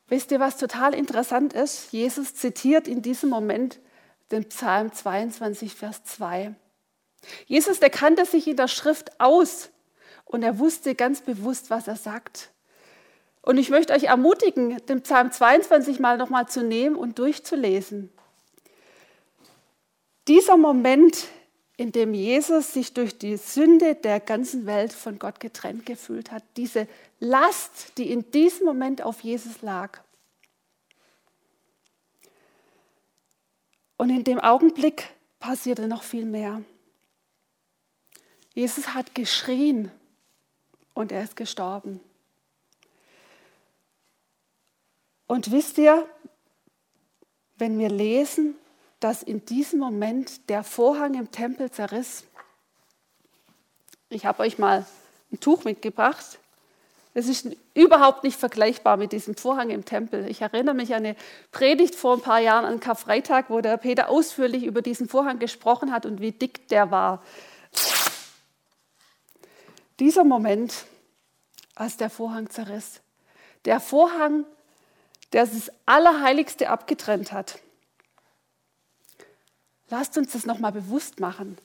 Wisst 0.08 0.30
ihr, 0.30 0.40
was 0.40 0.58
total 0.58 0.94
interessant 0.94 1.54
ist? 1.54 1.92
Jesus 1.92 2.36
zitiert 2.36 2.88
in 2.88 3.02
diesem 3.02 3.32
Moment 3.32 3.80
den 4.30 4.48
Psalm 4.50 4.94
22, 4.94 5.74
Vers 5.74 6.04
2. 6.04 6.54
Jesus, 7.48 7.80
der 7.80 7.90
kannte 7.90 8.26
sich 8.26 8.48
in 8.48 8.58
der 8.58 8.68
Schrift 8.68 9.20
aus 9.20 9.72
und 10.24 10.44
er 10.44 10.60
wusste 10.60 10.94
ganz 10.94 11.22
bewusst, 11.22 11.72
was 11.72 11.88
er 11.88 11.96
sagt. 11.96 12.52
Und 13.42 13.58
ich 13.58 13.70
möchte 13.70 13.94
euch 13.94 14.04
ermutigen, 14.04 14.78
den 14.88 15.02
Psalm 15.02 15.32
22 15.32 16.00
mal 16.00 16.18
nochmal 16.18 16.48
zu 16.48 16.64
nehmen 16.64 16.96
und 16.96 17.18
durchzulesen. 17.20 18.10
Dieser 20.28 20.58
Moment, 20.58 21.28
in 21.78 21.92
dem 21.92 22.14
Jesus 22.14 22.74
sich 22.74 22.94
durch 22.94 23.18
die 23.18 23.38
Sünde 23.38 23.96
der 23.96 24.20
ganzen 24.20 24.66
Welt 24.66 24.92
von 24.92 25.20
Gott 25.20 25.40
getrennt 25.40 25.86
gefühlt 25.86 26.32
hat, 26.32 26.44
diese 26.58 26.88
Last, 27.20 27.98
die 27.98 28.12
in 28.12 28.30
diesem 28.32 28.66
Moment 28.66 29.02
auf 29.02 29.22
Jesus 29.22 29.62
lag. 29.62 30.02
Und 33.98 34.10
in 34.10 34.24
dem 34.24 34.40
Augenblick 34.40 35.10
passierte 35.40 35.88
noch 35.88 36.04
viel 36.04 36.26
mehr. 36.26 36.62
Jesus 38.54 38.94
hat 38.94 39.16
geschrien 39.16 39.92
und 40.94 41.12
er 41.12 41.24
ist 41.24 41.36
gestorben. 41.36 42.00
Und 45.28 45.52
wisst 45.52 45.78
ihr, 45.78 46.08
wenn 47.58 47.78
wir 47.78 47.90
lesen, 47.90 48.56
dass 49.00 49.22
in 49.22 49.46
diesem 49.46 49.80
Moment 49.80 50.50
der 50.50 50.64
Vorhang 50.64 51.14
im 51.16 51.32
Tempel 51.32 51.70
zerriss, 51.70 52.24
ich 54.10 54.26
habe 54.26 54.44
euch 54.44 54.58
mal 54.58 54.86
ein 55.32 55.40
Tuch 55.40 55.66
mitgebracht. 55.66 56.40
Es 57.14 57.28
ist 57.28 57.48
überhaupt 57.74 58.24
nicht 58.24 58.40
vergleichbar 58.40 58.96
mit 58.96 59.12
diesem 59.12 59.36
Vorhang 59.36 59.70
im 59.70 59.84
Tempel. 59.84 60.28
Ich 60.30 60.42
erinnere 60.42 60.76
mich 60.76 60.94
an 60.94 61.06
eine 61.06 61.16
Predigt 61.52 61.96
vor 61.96 62.14
ein 62.14 62.22
paar 62.22 62.40
Jahren 62.40 62.64
an 62.64 62.80
Karfreitag, 62.80 63.50
wo 63.50 63.60
der 63.60 63.76
Peter 63.78 64.10
ausführlich 64.10 64.64
über 64.64 64.82
diesen 64.82 65.10
Vorhang 65.10 65.40
gesprochen 65.40 65.92
hat 65.92 66.06
und 66.06 66.22
wie 66.22 66.32
dick 66.32 66.68
der 66.70 66.92
war. 66.92 67.22
Dieser 70.00 70.24
Moment, 70.24 70.86
als 71.76 71.98
der 71.98 72.10
Vorhang 72.10 72.50
zerriss. 72.50 73.02
Der 73.66 73.80
Vorhang 73.80 74.46
der 75.34 75.46
das 75.46 75.72
Allerheiligste 75.86 76.70
abgetrennt 76.70 77.32
hat. 77.32 77.60
Lasst 79.90 80.18
uns 80.18 80.34
das 80.34 80.46
nochmal 80.46 80.72
bewusst 80.72 81.20
machen. 81.20 81.58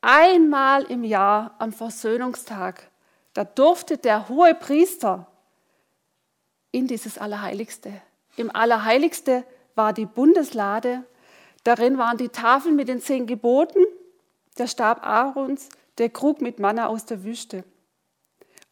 Einmal 0.00 0.84
im 0.84 1.04
Jahr 1.04 1.54
am 1.58 1.72
Versöhnungstag, 1.72 2.90
da 3.34 3.44
durfte 3.44 3.98
der 3.98 4.28
hohe 4.28 4.54
Priester 4.54 5.26
in 6.72 6.86
dieses 6.86 7.18
Allerheiligste. 7.18 7.92
Im 8.36 8.54
Allerheiligste 8.54 9.44
war 9.74 9.92
die 9.92 10.06
Bundeslade, 10.06 11.04
darin 11.64 11.98
waren 11.98 12.16
die 12.16 12.28
Tafeln 12.28 12.76
mit 12.76 12.88
den 12.88 13.00
zehn 13.00 13.26
Geboten, 13.26 13.84
der 14.58 14.66
Stab 14.66 15.04
Aarons, 15.04 15.68
der 15.98 16.10
Krug 16.10 16.40
mit 16.40 16.58
Manna 16.58 16.86
aus 16.86 17.04
der 17.04 17.24
Wüste. 17.24 17.64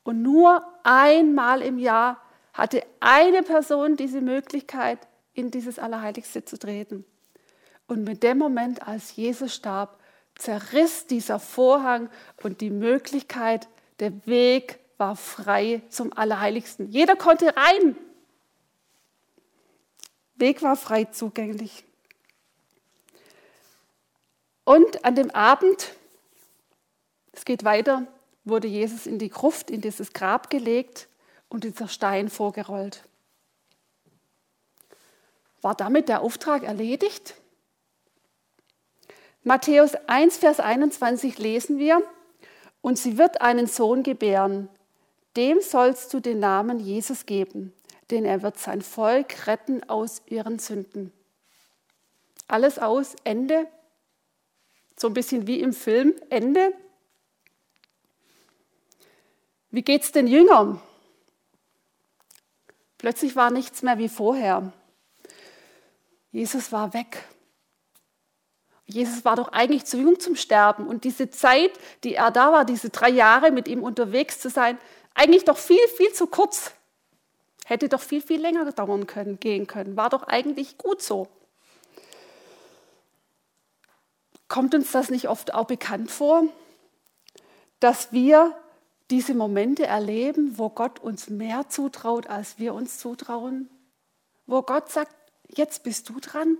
Und 0.03 0.23
nur 0.23 0.63
einmal 0.85 1.61
im 1.63 1.79
Jahr 1.79 2.23
hatte 2.59 2.85
eine 2.99 3.45
Person 3.45 3.97
diese 3.97 4.21
Möglichkeit, 4.21 4.99
in 5.33 5.53
dieses 5.53 5.79
Allerheiligste 5.79 6.45
zu 6.45 6.59
treten. 6.59 7.05
Und 7.87 8.03
mit 8.03 8.25
dem 8.25 8.37
Moment, 8.37 8.83
als 8.87 9.15
Jesus 9.15 9.55
starb, 9.55 10.01
zerriss 10.35 11.07
dieser 11.07 11.39
Vorhang 11.39 12.11
und 12.43 12.61
die 12.61 12.71
Möglichkeit, 12.71 13.69
der 14.01 14.27
Weg 14.27 14.81
war 14.97 15.15
frei 15.15 15.83
zum 15.89 16.13
Allerheiligsten. 16.13 16.91
Jeder 16.91 17.15
konnte 17.15 17.57
rein. 17.57 17.97
Weg 20.35 20.61
war 20.61 20.75
frei 20.75 21.05
zugänglich. 21.05 21.85
Und 24.65 25.05
an 25.05 25.15
dem 25.15 25.31
Abend 25.31 25.93
Es 27.33 27.45
geht 27.45 27.63
weiter, 27.63 28.09
wurde 28.45 28.67
Jesus 28.67 29.07
in 29.07 29.21
die 29.21 29.31
Gruft, 29.31 29.71
in 29.71 29.81
dieses 29.81 30.13
Grab 30.13 30.51
gelegt 30.51 31.08
und 31.49 31.65
dieser 31.65 31.89
Stein 31.89 32.29
vorgerollt. 32.29 33.05
War 35.61 35.75
damit 35.75 36.09
der 36.09 36.23
Auftrag 36.23 36.63
erledigt? 36.63 37.35
Matthäus 39.43 39.95
1, 40.07 40.37
Vers 40.39 40.61
21 40.61 41.39
lesen 41.39 41.79
wir, 41.79 42.03
und 42.81 42.99
sie 42.99 43.19
wird 43.19 43.41
einen 43.41 43.67
Sohn 43.67 44.03
gebären. 44.03 44.69
Dem 45.37 45.61
sollst 45.61 46.13
du 46.15 46.21
den 46.21 46.39
Namen 46.39 46.81
Jesus 46.81 47.27
geben, 47.27 47.73
denn 48.11 48.25
er 48.25 48.43
wird 48.43 48.59
sein 48.59 48.83
Volk 48.83 49.47
retten 49.47 49.89
aus 49.89 50.23
ihren 50.27 50.59
Sünden. 50.59 51.13
Alles 52.47 52.79
aus, 52.79 53.15
Ende. 53.25 53.69
So 54.97 55.09
ein 55.09 55.15
bisschen 55.15 55.47
wie 55.47 55.61
im 55.61 55.73
Film, 55.73 56.15
Ende. 56.31 56.73
Wie 59.71 59.83
geht 59.83 60.03
es 60.03 60.13
den 60.13 60.27
Jüngern? 60.27 60.81
Plötzlich 62.99 63.37
war 63.37 63.51
nichts 63.51 63.83
mehr 63.83 63.99
wie 63.99 64.09
vorher. 64.09 64.73
Jesus 66.33 66.73
war 66.73 66.93
weg. 66.93 67.25
Jesus 68.87 69.25
war 69.25 69.37
doch 69.37 69.49
eigentlich 69.49 69.85
zu 69.85 69.99
jung 69.99 70.19
zum 70.19 70.35
Sterben. 70.35 70.87
Und 70.87 71.05
diese 71.05 71.31
Zeit, 71.31 71.73
die 72.05 72.15
er 72.15 72.31
da 72.31 72.53
war, 72.53 72.65
diese 72.65 72.91
drei 72.91 73.11
Jahre 73.11 73.51
mit 73.51 73.69
ihm 73.69 73.83
unterwegs 73.83 74.41
zu 74.41 74.51
sein, 74.51 74.79
eigentlich 75.15 75.45
doch 75.45 75.59
viel, 75.59 75.87
viel 75.97 76.13
zu 76.13 76.27
kurz. 76.27 76.73
Hätte 77.67 77.89
doch 77.89 78.01
viel, 78.01 78.23
viel 78.23 78.41
länger 78.41 78.71
dauern 78.73 79.07
können, 79.07 79.39
gehen 79.39 79.67
können. 79.67 79.97
War 79.97 80.09
doch 80.09 80.23
eigentlich 80.23 80.79
gut 80.79 81.03
so. 81.03 81.29
Kommt 84.49 84.75
uns 84.75 84.91
das 84.91 85.11
nicht 85.11 85.29
oft 85.29 85.53
auch 85.53 85.67
bekannt 85.67 86.11
vor, 86.11 86.45
dass 87.81 88.13
wir 88.13 88.57
diese 89.11 89.35
Momente 89.35 89.87
erleben, 89.87 90.59
wo 90.59 90.69
Gott 90.69 91.01
uns 91.01 91.31
mehr 91.31 91.69
zutraut, 91.69 92.27
als 92.27 92.59
wir 92.59 92.75
uns 92.75 92.99
zutrauen? 92.99 93.71
Wo 94.47 94.63
Gott 94.63 94.91
sagt, 94.91 95.15
jetzt 95.49 95.83
bist 95.83 96.09
du 96.09 96.21
dran? 96.21 96.59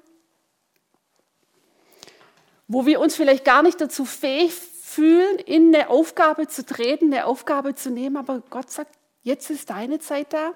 Wo 2.67 2.87
wir 2.87 3.01
uns 3.01 3.17
vielleicht 3.17 3.45
gar 3.45 3.63
nicht 3.63 3.81
dazu 3.81 4.05
fähig 4.05 4.53
fühlen, 4.53 5.39
in 5.39 5.75
eine 5.75 5.91
Aufgabe 5.91 6.49
zu 6.49 6.65
treten, 6.65 7.13
eine 7.13 7.27
Aufgabe 7.27 7.75
zu 7.75 7.91
nehmen, 7.91 8.17
aber 8.17 8.41
Gott 8.51 8.71
sagt, 8.71 8.95
jetzt 9.23 9.51
ist 9.51 9.71
deine 9.71 9.99
Zeit 9.99 10.33
da. 10.33 10.55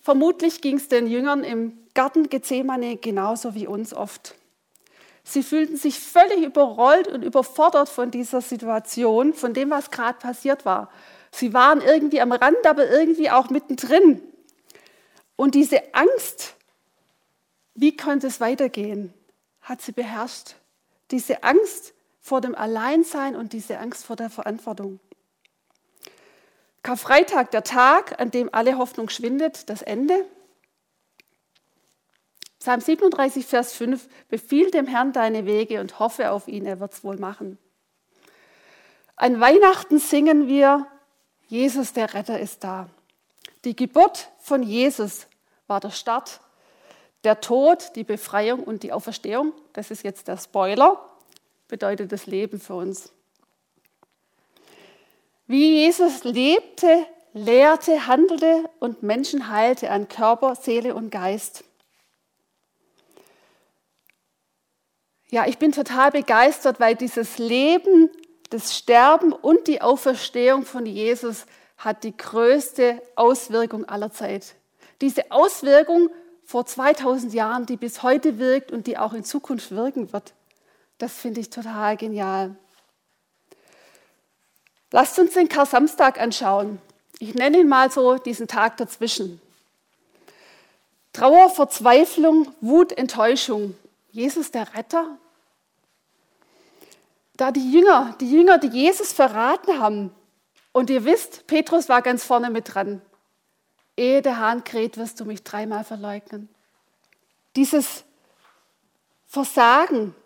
Vermutlich 0.00 0.60
ging 0.60 0.76
es 0.76 0.88
den 0.88 1.06
Jüngern 1.06 1.44
im 1.44 1.78
Garten 1.94 2.28
Gethsemane 2.28 2.96
genauso 2.96 3.54
wie 3.54 3.66
uns 3.66 3.94
oft. 3.94 4.34
Sie 5.24 5.42
fühlten 5.42 5.76
sich 5.76 5.98
völlig 5.98 6.42
überrollt 6.42 7.08
und 7.08 7.22
überfordert 7.22 7.88
von 7.88 8.10
dieser 8.10 8.42
Situation, 8.42 9.32
von 9.32 9.54
dem, 9.54 9.70
was 9.70 9.90
gerade 9.90 10.18
passiert 10.18 10.66
war. 10.66 10.90
Sie 11.32 11.54
waren 11.54 11.80
irgendwie 11.80 12.20
am 12.20 12.30
Rand, 12.30 12.64
aber 12.66 12.88
irgendwie 12.90 13.30
auch 13.30 13.48
mittendrin. 13.48 14.22
Und 15.36 15.54
diese 15.54 15.94
Angst, 15.94 16.54
wie 17.74 17.96
könnte 17.96 18.26
es 18.26 18.40
weitergehen, 18.40 19.12
hat 19.62 19.80
sie 19.80 19.92
beherrscht. 19.92 20.56
Diese 21.10 21.42
Angst 21.42 21.94
vor 22.20 22.40
dem 22.40 22.54
Alleinsein 22.54 23.34
und 23.34 23.52
diese 23.52 23.78
Angst 23.78 24.04
vor 24.04 24.16
der 24.16 24.30
Verantwortung. 24.30 25.00
Karfreitag, 26.82 27.50
der 27.50 27.64
Tag, 27.64 28.20
an 28.20 28.30
dem 28.30 28.52
alle 28.52 28.76
Hoffnung 28.76 29.08
schwindet, 29.08 29.70
das 29.70 29.80
Ende. 29.80 30.26
Psalm 32.64 32.80
37, 32.80 33.44
Vers 33.44 33.74
5, 33.74 34.08
befiehl 34.30 34.70
dem 34.70 34.86
Herrn 34.86 35.12
deine 35.12 35.44
Wege 35.44 35.82
und 35.82 35.98
hoffe 35.98 36.30
auf 36.30 36.48
ihn, 36.48 36.64
er 36.64 36.80
wird 36.80 36.94
es 36.94 37.04
wohl 37.04 37.18
machen. 37.18 37.58
An 39.16 39.38
Weihnachten 39.38 39.98
singen 39.98 40.48
wir, 40.48 40.86
Jesus 41.46 41.92
der 41.92 42.14
Retter 42.14 42.40
ist 42.40 42.64
da. 42.64 42.88
Die 43.66 43.76
Geburt 43.76 44.30
von 44.38 44.62
Jesus 44.62 45.26
war 45.66 45.78
der 45.78 45.90
Start, 45.90 46.40
der 47.24 47.42
Tod, 47.42 47.90
die 47.96 48.04
Befreiung 48.04 48.64
und 48.64 48.82
die 48.82 48.94
Auferstehung, 48.94 49.52
das 49.74 49.90
ist 49.90 50.02
jetzt 50.02 50.26
der 50.28 50.38
Spoiler, 50.38 50.98
bedeutet 51.68 52.12
das 52.12 52.24
Leben 52.24 52.58
für 52.58 52.76
uns. 52.76 53.12
Wie 55.46 55.82
Jesus 55.82 56.24
lebte, 56.24 57.04
lehrte, 57.34 58.06
handelte 58.06 58.70
und 58.80 59.02
Menschen 59.02 59.50
heilte 59.50 59.90
an 59.90 60.08
Körper, 60.08 60.54
Seele 60.54 60.94
und 60.94 61.10
Geist. 61.10 61.62
Ja, 65.34 65.46
ich 65.48 65.58
bin 65.58 65.72
total 65.72 66.12
begeistert, 66.12 66.78
weil 66.78 66.94
dieses 66.94 67.38
Leben, 67.38 68.08
das 68.50 68.78
Sterben 68.78 69.32
und 69.32 69.66
die 69.66 69.82
Auferstehung 69.82 70.64
von 70.64 70.86
Jesus 70.86 71.46
hat 71.76 72.04
die 72.04 72.16
größte 72.16 73.02
Auswirkung 73.16 73.84
aller 73.84 74.12
Zeit. 74.12 74.54
Diese 75.00 75.32
Auswirkung 75.32 76.08
vor 76.44 76.66
2000 76.66 77.34
Jahren, 77.34 77.66
die 77.66 77.76
bis 77.76 78.04
heute 78.04 78.38
wirkt 78.38 78.70
und 78.70 78.86
die 78.86 78.96
auch 78.96 79.12
in 79.12 79.24
Zukunft 79.24 79.72
wirken 79.72 80.12
wird, 80.12 80.34
das 80.98 81.14
finde 81.14 81.40
ich 81.40 81.50
total 81.50 81.96
genial. 81.96 82.54
Lasst 84.92 85.18
uns 85.18 85.34
den 85.34 85.48
Kar-Samstag 85.48 86.20
anschauen. 86.20 86.80
Ich 87.18 87.34
nenne 87.34 87.58
ihn 87.58 87.68
mal 87.68 87.90
so 87.90 88.18
diesen 88.18 88.46
Tag 88.46 88.76
dazwischen. 88.76 89.40
Trauer, 91.12 91.50
Verzweiflung, 91.50 92.54
Wut, 92.60 92.92
Enttäuschung. 92.92 93.74
Jesus 94.12 94.52
der 94.52 94.72
Retter? 94.74 95.18
Da 97.36 97.50
die 97.50 97.72
Jünger, 97.72 98.16
die 98.20 98.30
Jünger, 98.30 98.58
die 98.58 98.68
Jesus 98.68 99.12
verraten 99.12 99.80
haben, 99.80 100.14
und 100.72 100.90
ihr 100.90 101.04
wisst, 101.04 101.46
Petrus 101.46 101.88
war 101.88 102.02
ganz 102.02 102.24
vorne 102.24 102.50
mit 102.50 102.74
dran. 102.74 103.00
Ehe 103.96 104.22
der 104.22 104.38
Hahn 104.38 104.64
kräht, 104.64 104.96
wirst 104.96 105.20
du 105.20 105.24
mich 105.24 105.44
dreimal 105.44 105.84
verleugnen. 105.84 106.48
Dieses 107.54 108.04
Versagen, 109.24 110.16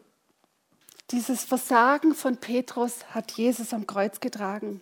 dieses 1.10 1.44
Versagen 1.44 2.14
von 2.14 2.38
Petrus 2.38 3.04
hat 3.10 3.32
Jesus 3.32 3.74
am 3.74 3.86
Kreuz 3.86 4.20
getragen. 4.20 4.80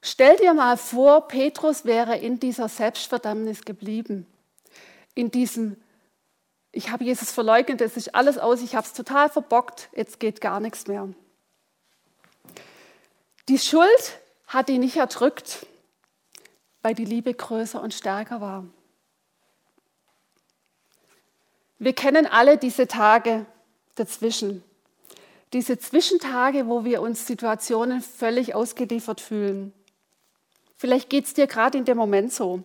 Stell 0.00 0.36
dir 0.36 0.54
mal 0.54 0.78
vor, 0.78 1.28
Petrus 1.28 1.84
wäre 1.84 2.16
in 2.16 2.40
dieser 2.40 2.68
Selbstverdammnis 2.68 3.62
geblieben, 3.62 4.26
in 5.14 5.30
diesem, 5.30 5.81
ich 6.72 6.90
habe 6.90 7.04
Jesus 7.04 7.30
verleugnet, 7.30 7.82
es 7.82 7.96
ist 7.98 8.14
alles 8.14 8.38
aus, 8.38 8.62
ich 8.62 8.74
habe 8.74 8.86
es 8.86 8.94
total 8.94 9.28
verbockt, 9.28 9.90
jetzt 9.94 10.18
geht 10.18 10.40
gar 10.40 10.58
nichts 10.58 10.86
mehr. 10.86 11.08
Die 13.48 13.58
Schuld 13.58 14.18
hat 14.46 14.70
ihn 14.70 14.80
nicht 14.80 14.96
erdrückt, 14.96 15.66
weil 16.80 16.94
die 16.94 17.04
Liebe 17.04 17.34
größer 17.34 17.80
und 17.80 17.92
stärker 17.92 18.40
war. 18.40 18.64
Wir 21.78 21.92
kennen 21.92 22.26
alle 22.26 22.56
diese 22.56 22.86
Tage, 22.86 23.44
dazwischen. 23.94 24.62
Diese 25.52 25.78
Zwischentage, 25.78 26.66
wo 26.66 26.84
wir 26.84 27.02
uns 27.02 27.26
Situationen 27.26 28.00
völlig 28.00 28.54
ausgeliefert 28.54 29.20
fühlen. 29.20 29.74
Vielleicht 30.76 31.10
geht 31.10 31.26
es 31.26 31.34
dir 31.34 31.46
gerade 31.46 31.76
in 31.76 31.84
dem 31.84 31.98
Moment 31.98 32.32
so. 32.32 32.62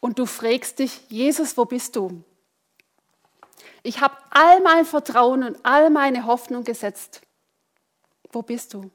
Und 0.00 0.18
du 0.18 0.26
fragst 0.26 0.78
dich, 0.78 1.00
Jesus, 1.08 1.56
wo 1.56 1.64
bist 1.64 1.96
du? 1.96 2.22
Ich 3.82 4.00
habe 4.00 4.16
all 4.30 4.60
mein 4.60 4.84
Vertrauen 4.84 5.42
und 5.42 5.58
all 5.64 5.90
meine 5.90 6.26
Hoffnung 6.26 6.64
gesetzt. 6.64 7.22
Wo 8.32 8.42
bist 8.42 8.74
du? 8.74 8.90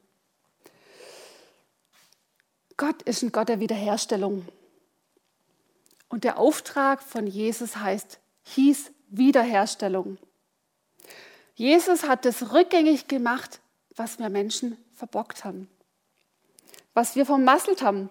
Gott 2.76 3.02
ist 3.02 3.22
ein 3.22 3.32
Gott 3.32 3.48
der 3.48 3.60
Wiederherstellung. 3.60 4.46
Und 6.08 6.24
der 6.24 6.38
Auftrag 6.38 7.02
von 7.02 7.26
Jesus 7.26 7.76
heißt, 7.76 8.18
hieß 8.42 8.90
Wiederherstellung. 9.08 10.18
Jesus 11.54 12.04
hat 12.04 12.24
das 12.24 12.52
rückgängig 12.52 13.08
gemacht, 13.08 13.60
was 13.96 14.18
wir 14.18 14.28
Menschen 14.28 14.76
verbockt 14.94 15.44
haben, 15.44 15.68
was 16.94 17.14
wir 17.14 17.26
vermasselt 17.26 17.82
haben. 17.82 18.10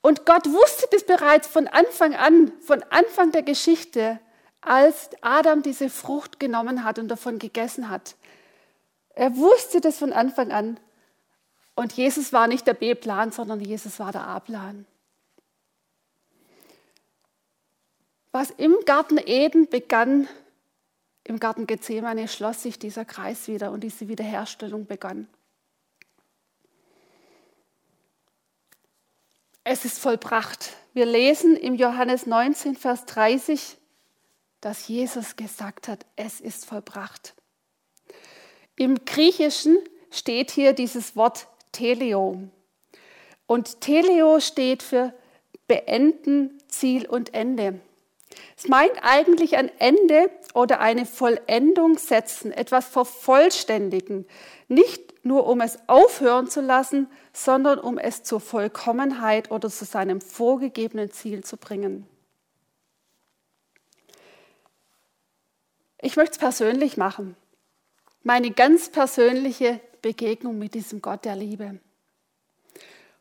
Und 0.00 0.26
Gott 0.26 0.46
wusste 0.46 0.86
das 0.90 1.04
bereits 1.04 1.46
von 1.46 1.66
Anfang 1.68 2.14
an, 2.14 2.52
von 2.60 2.82
Anfang 2.84 3.32
der 3.32 3.42
Geschichte, 3.42 4.20
als 4.60 5.10
Adam 5.22 5.62
diese 5.62 5.88
Frucht 5.88 6.38
genommen 6.38 6.84
hat 6.84 6.98
und 6.98 7.08
davon 7.08 7.38
gegessen 7.38 7.88
hat. 7.88 8.16
Er 9.10 9.36
wusste 9.36 9.80
das 9.80 9.98
von 9.98 10.12
Anfang 10.12 10.52
an. 10.52 10.78
Und 11.74 11.92
Jesus 11.92 12.32
war 12.32 12.46
nicht 12.46 12.66
der 12.66 12.74
B-Plan, 12.74 13.32
sondern 13.32 13.60
Jesus 13.60 13.98
war 13.98 14.12
der 14.12 14.26
A-Plan. 14.26 14.86
Was 18.32 18.50
im 18.50 18.76
Garten 18.84 19.18
Eden 19.18 19.68
begann, 19.68 20.28
im 21.24 21.40
Garten 21.40 21.66
Gethsemane 21.66 22.28
schloss 22.28 22.62
sich 22.62 22.78
dieser 22.78 23.04
Kreis 23.04 23.48
wieder 23.48 23.72
und 23.72 23.80
diese 23.80 24.08
Wiederherstellung 24.08 24.86
begann. 24.86 25.26
Es 29.64 29.84
ist 29.84 29.98
vollbracht. 29.98 30.76
Wir 30.94 31.06
lesen 31.06 31.56
im 31.56 31.74
Johannes 31.74 32.26
19, 32.26 32.76
Vers 32.76 33.04
30, 33.06 33.76
dass 34.60 34.88
Jesus 34.88 35.36
gesagt 35.36 35.88
hat, 35.88 36.06
es 36.16 36.40
ist 36.40 36.66
vollbracht. 36.66 37.34
Im 38.76 39.04
Griechischen 39.04 39.78
steht 40.10 40.50
hier 40.50 40.72
dieses 40.72 41.16
Wort 41.16 41.48
Teleo. 41.72 42.48
Und 43.46 43.80
Teleo 43.80 44.40
steht 44.40 44.82
für 44.82 45.12
beenden, 45.66 46.58
Ziel 46.68 47.06
und 47.06 47.34
Ende. 47.34 47.80
Es 48.56 48.68
meint 48.68 48.92
eigentlich 49.02 49.56
ein 49.56 49.70
Ende 49.78 50.30
oder 50.54 50.80
eine 50.80 51.06
Vollendung 51.06 51.98
setzen, 51.98 52.52
etwas 52.52 52.86
vervollständigen, 52.86 54.26
nicht 54.68 55.24
nur 55.24 55.46
um 55.46 55.60
es 55.60 55.78
aufhören 55.86 56.48
zu 56.48 56.60
lassen, 56.60 57.08
sondern 57.32 57.78
um 57.78 57.98
es 57.98 58.22
zur 58.22 58.40
Vollkommenheit 58.40 59.50
oder 59.50 59.68
zu 59.68 59.84
seinem 59.84 60.20
vorgegebenen 60.20 61.10
Ziel 61.10 61.44
zu 61.44 61.56
bringen. 61.56 62.06
Ich 66.02 66.16
möchte 66.16 66.32
es 66.32 66.38
persönlich 66.38 66.96
machen. 66.96 67.36
Meine 68.22 68.50
ganz 68.50 68.90
persönliche 68.90 69.80
Begegnung 70.02 70.58
mit 70.58 70.74
diesem 70.74 71.02
Gott 71.02 71.24
der 71.24 71.36
Liebe. 71.36 71.78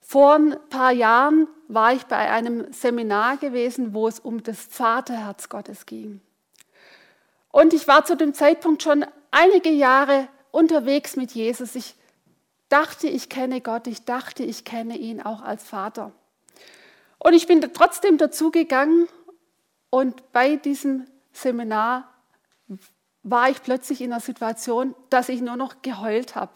Vor 0.02 0.36
ein 0.36 0.58
paar 0.70 0.92
Jahren 0.92 1.48
war 1.68 1.94
ich 1.94 2.04
bei 2.06 2.32
einem 2.32 2.72
Seminar 2.74 3.38
gewesen, 3.38 3.94
wo 3.94 4.08
es 4.08 4.20
um 4.20 4.42
das 4.44 4.60
Vaterherz 4.60 5.50
Gottes 5.50 5.86
ging. 5.86 6.22
Und 7.52 7.74
ich 7.74 7.88
war 7.88 8.06
zu 8.06 8.15
dem 8.15 8.34
Zeitpunkt 8.34 8.82
schon 8.82 9.06
einige 9.32 9.70
Jahre 9.70 10.28
unterwegs 10.52 11.15
mit 11.15 11.32
Jesus. 11.32 11.76
Ich 11.76 11.96
dachte, 12.70 13.08
ich 13.08 13.30
kenne 13.30 13.62
Gott, 13.62 13.88
ich 13.88 14.06
dachte, 14.06 14.44
ich 14.44 14.63
kenne 14.63 14.98
ihn 14.98 15.22
auch 15.22 15.42
als 15.42 15.63
Vater. 15.63 16.12
Und 17.18 17.34
ich 17.34 17.46
bin 17.46 17.62
trotzdem 17.74 18.18
dazugegangen 18.18 19.08
und 19.89 20.32
bei 20.32 20.56
diesem 20.56 21.06
Seminar 21.34 22.10
war 23.24 23.50
ich 23.50 23.62
plötzlich 23.62 24.02
in 24.02 24.12
einer 24.12 24.22
Situation, 24.22 24.96
dass 25.10 25.30
ich 25.30 25.42
nur 25.42 25.56
noch 25.56 25.82
geheult 25.82 26.36
habe, 26.36 26.54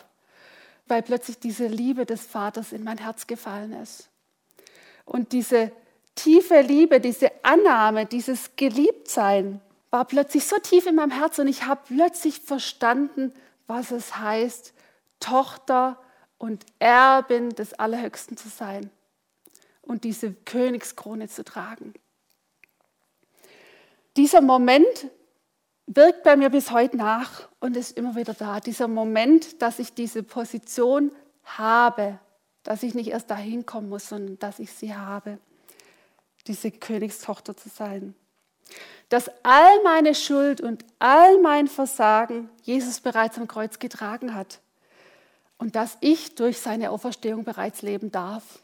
weil 0.87 1.01
plötzlich 1.01 1.39
diese 1.39 1.67
Liebe 1.67 2.05
des 2.05 2.25
Vaters 2.25 2.71
in 2.71 2.83
mein 2.83 2.97
Herz 2.97 3.27
gefallen 3.27 3.73
ist. 3.73 4.09
Und 5.05 5.31
diese 5.31 5.71
tiefe 6.15 6.61
Liebe, 6.61 6.99
diese 6.99 7.31
Annahme, 7.43 8.05
dieses 8.05 8.55
Geliebtsein 8.55 9.61
war 9.89 10.05
plötzlich 10.05 10.45
so 10.45 10.57
tief 10.57 10.85
in 10.85 10.95
meinem 10.95 11.11
Herz 11.11 11.39
und 11.39 11.47
ich 11.47 11.65
habe 11.65 11.81
plötzlich 11.87 12.39
verstanden, 12.39 13.33
was 13.67 13.91
es 13.91 14.17
heißt, 14.17 14.73
Tochter 15.19 15.99
und 16.37 16.65
Erbin 16.79 17.49
des 17.51 17.73
Allerhöchsten 17.73 18.35
zu 18.37 18.49
sein 18.49 18.89
und 19.81 20.03
diese 20.03 20.33
Königskrone 20.33 21.27
zu 21.27 21.43
tragen. 21.43 21.93
Dieser 24.17 24.41
Moment 24.41 25.09
wirkt 25.87 26.23
bei 26.23 26.35
mir 26.35 26.49
bis 26.49 26.71
heute 26.71 26.97
nach 26.97 27.49
und 27.59 27.75
ist 27.75 27.97
immer 27.97 28.15
wieder 28.15 28.33
da. 28.33 28.59
Dieser 28.59 28.87
Moment, 28.87 29.61
dass 29.61 29.79
ich 29.79 29.93
diese 29.93 30.23
Position 30.23 31.11
habe, 31.43 32.19
dass 32.63 32.83
ich 32.83 32.93
nicht 32.93 33.09
erst 33.09 33.29
dahin 33.29 33.65
kommen 33.65 33.89
muss, 33.89 34.09
sondern 34.09 34.39
dass 34.39 34.59
ich 34.59 34.71
sie 34.71 34.95
habe, 34.95 35.39
diese 36.47 36.71
Königstochter 36.71 37.55
zu 37.55 37.69
sein. 37.69 38.15
Dass 39.09 39.29
all 39.43 39.83
meine 39.83 40.15
Schuld 40.15 40.61
und 40.61 40.85
all 40.99 41.39
mein 41.41 41.67
Versagen 41.67 42.49
Jesus 42.63 43.01
bereits 43.01 43.37
am 43.37 43.47
Kreuz 43.47 43.79
getragen 43.79 44.33
hat 44.33 44.59
und 45.57 45.75
dass 45.75 45.97
ich 45.99 46.35
durch 46.35 46.59
seine 46.59 46.91
Auferstehung 46.91 47.43
bereits 47.43 47.81
leben 47.81 48.11
darf. 48.11 48.59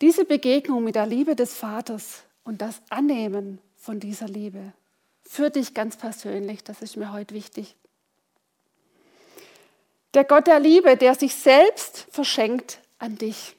Diese 0.00 0.24
Begegnung 0.24 0.82
mit 0.82 0.94
der 0.94 1.06
Liebe 1.06 1.36
des 1.36 1.54
Vaters 1.54 2.22
und 2.44 2.62
das 2.62 2.80
Annehmen 2.88 3.60
von 3.82 3.98
dieser 3.98 4.28
Liebe. 4.28 4.72
Für 5.24 5.50
dich 5.50 5.74
ganz 5.74 5.96
persönlich, 5.96 6.62
das 6.62 6.82
ist 6.82 6.96
mir 6.96 7.12
heute 7.12 7.34
wichtig. 7.34 7.74
Der 10.14 10.24
Gott 10.24 10.46
der 10.46 10.60
Liebe, 10.60 10.96
der 10.96 11.16
sich 11.16 11.34
selbst 11.34 12.06
verschenkt 12.10 12.78
an 13.00 13.18
dich. 13.18 13.56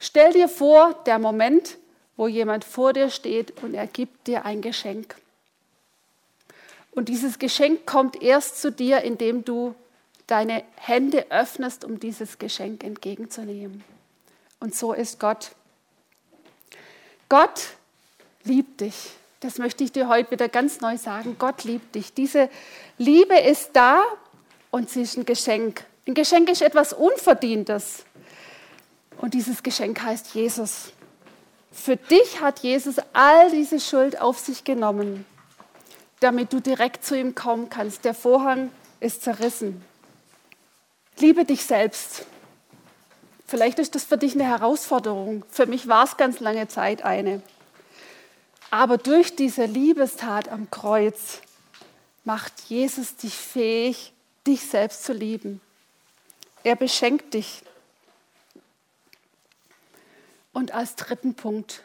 Stell 0.00 0.32
dir 0.32 0.48
vor, 0.48 0.92
der 1.06 1.20
Moment, 1.20 1.78
wo 2.16 2.26
jemand 2.26 2.64
vor 2.64 2.92
dir 2.92 3.10
steht 3.10 3.62
und 3.62 3.74
er 3.74 3.86
gibt 3.86 4.26
dir 4.26 4.44
ein 4.44 4.60
Geschenk. 4.60 5.14
Und 6.90 7.08
dieses 7.08 7.38
Geschenk 7.38 7.86
kommt 7.86 8.22
erst 8.22 8.60
zu 8.60 8.72
dir, 8.72 9.02
indem 9.02 9.44
du 9.44 9.74
deine 10.26 10.64
Hände 10.76 11.30
öffnest, 11.30 11.84
um 11.84 12.00
dieses 12.00 12.38
Geschenk 12.38 12.82
entgegenzunehmen. 12.82 13.84
Und 14.58 14.74
so 14.74 14.92
ist 14.92 15.20
Gott. 15.20 15.52
Gott 17.28 17.76
liebt 18.44 18.80
dich. 18.80 18.94
Das 19.40 19.58
möchte 19.58 19.84
ich 19.84 19.92
dir 19.92 20.08
heute 20.08 20.30
wieder 20.30 20.48
ganz 20.48 20.80
neu 20.80 20.96
sagen. 20.96 21.36
Gott 21.38 21.64
liebt 21.64 21.94
dich. 21.94 22.14
Diese 22.14 22.48
Liebe 22.96 23.38
ist 23.38 23.70
da 23.74 24.02
und 24.70 24.88
sie 24.88 25.02
ist 25.02 25.18
ein 25.18 25.26
Geschenk. 25.26 25.84
Ein 26.06 26.14
Geschenk 26.14 26.48
ist 26.48 26.62
etwas 26.62 26.92
Unverdientes. 26.92 28.04
Und 29.18 29.34
dieses 29.34 29.62
Geschenk 29.62 30.02
heißt 30.02 30.34
Jesus. 30.34 30.92
Für 31.72 31.96
dich 31.96 32.40
hat 32.40 32.60
Jesus 32.60 32.96
all 33.12 33.50
diese 33.50 33.80
Schuld 33.80 34.20
auf 34.20 34.38
sich 34.38 34.64
genommen, 34.64 35.26
damit 36.20 36.52
du 36.52 36.60
direkt 36.60 37.04
zu 37.04 37.18
ihm 37.18 37.34
kommen 37.34 37.68
kannst. 37.68 38.04
Der 38.04 38.14
Vorhang 38.14 38.70
ist 39.00 39.22
zerrissen. 39.22 39.84
Liebe 41.18 41.44
dich 41.44 41.64
selbst. 41.64 42.26
Vielleicht 43.46 43.78
ist 43.78 43.94
das 43.94 44.04
für 44.04 44.16
dich 44.16 44.34
eine 44.34 44.44
Herausforderung. 44.44 45.44
Für 45.50 45.66
mich 45.66 45.86
war 45.86 46.04
es 46.04 46.16
ganz 46.16 46.40
lange 46.40 46.68
Zeit 46.68 47.02
eine. 47.02 47.42
Aber 48.74 48.98
durch 48.98 49.36
diese 49.36 49.66
Liebestat 49.66 50.48
am 50.48 50.68
Kreuz 50.68 51.40
macht 52.24 52.52
Jesus 52.62 53.14
dich 53.14 53.32
fähig, 53.32 54.12
dich 54.48 54.62
selbst 54.62 55.04
zu 55.04 55.12
lieben. 55.12 55.60
Er 56.64 56.74
beschenkt 56.74 57.34
dich. 57.34 57.62
Und 60.52 60.72
als 60.74 60.96
dritten 60.96 61.34
Punkt, 61.34 61.84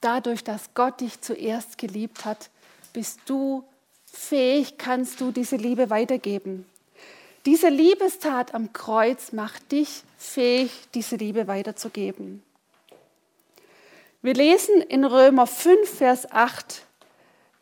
dadurch, 0.00 0.42
dass 0.42 0.74
Gott 0.74 1.00
dich 1.00 1.20
zuerst 1.20 1.78
geliebt 1.78 2.24
hat, 2.24 2.50
bist 2.92 3.20
du 3.26 3.62
fähig, 4.12 4.78
kannst 4.78 5.20
du 5.20 5.30
diese 5.30 5.54
Liebe 5.54 5.90
weitergeben. 5.90 6.66
Diese 7.46 7.68
Liebestat 7.68 8.52
am 8.52 8.72
Kreuz 8.72 9.30
macht 9.30 9.70
dich 9.70 10.02
fähig, 10.18 10.72
diese 10.92 11.14
Liebe 11.14 11.46
weiterzugeben. 11.46 12.42
Wir 14.20 14.34
lesen 14.34 14.82
in 14.82 15.04
Römer 15.04 15.46
5, 15.46 15.88
Vers 15.88 16.30
8, 16.32 16.84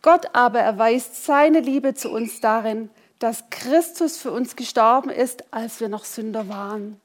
Gott 0.00 0.34
aber 0.34 0.60
erweist 0.60 1.24
seine 1.24 1.60
Liebe 1.60 1.94
zu 1.94 2.10
uns 2.10 2.40
darin, 2.40 2.90
dass 3.18 3.44
Christus 3.50 4.16
für 4.16 4.30
uns 4.30 4.56
gestorben 4.56 5.10
ist, 5.10 5.52
als 5.52 5.80
wir 5.80 5.88
noch 5.88 6.04
Sünder 6.04 6.48
waren. 6.48 7.00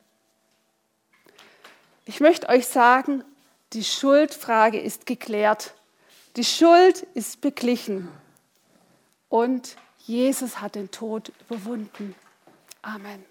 Ich 2.05 2.19
möchte 2.19 2.47
euch 2.47 2.67
sagen, 2.67 3.23
die 3.73 3.83
Schuldfrage 3.83 4.79
ist 4.79 5.05
geklärt. 5.05 5.73
Die 6.35 6.43
Schuld 6.43 7.07
ist 7.13 7.41
beglichen. 7.41 8.07
Und 9.29 9.75
Jesus 10.05 10.61
hat 10.61 10.75
den 10.75 10.91
Tod 10.91 11.31
überwunden. 11.49 12.15
Amen. 12.81 13.30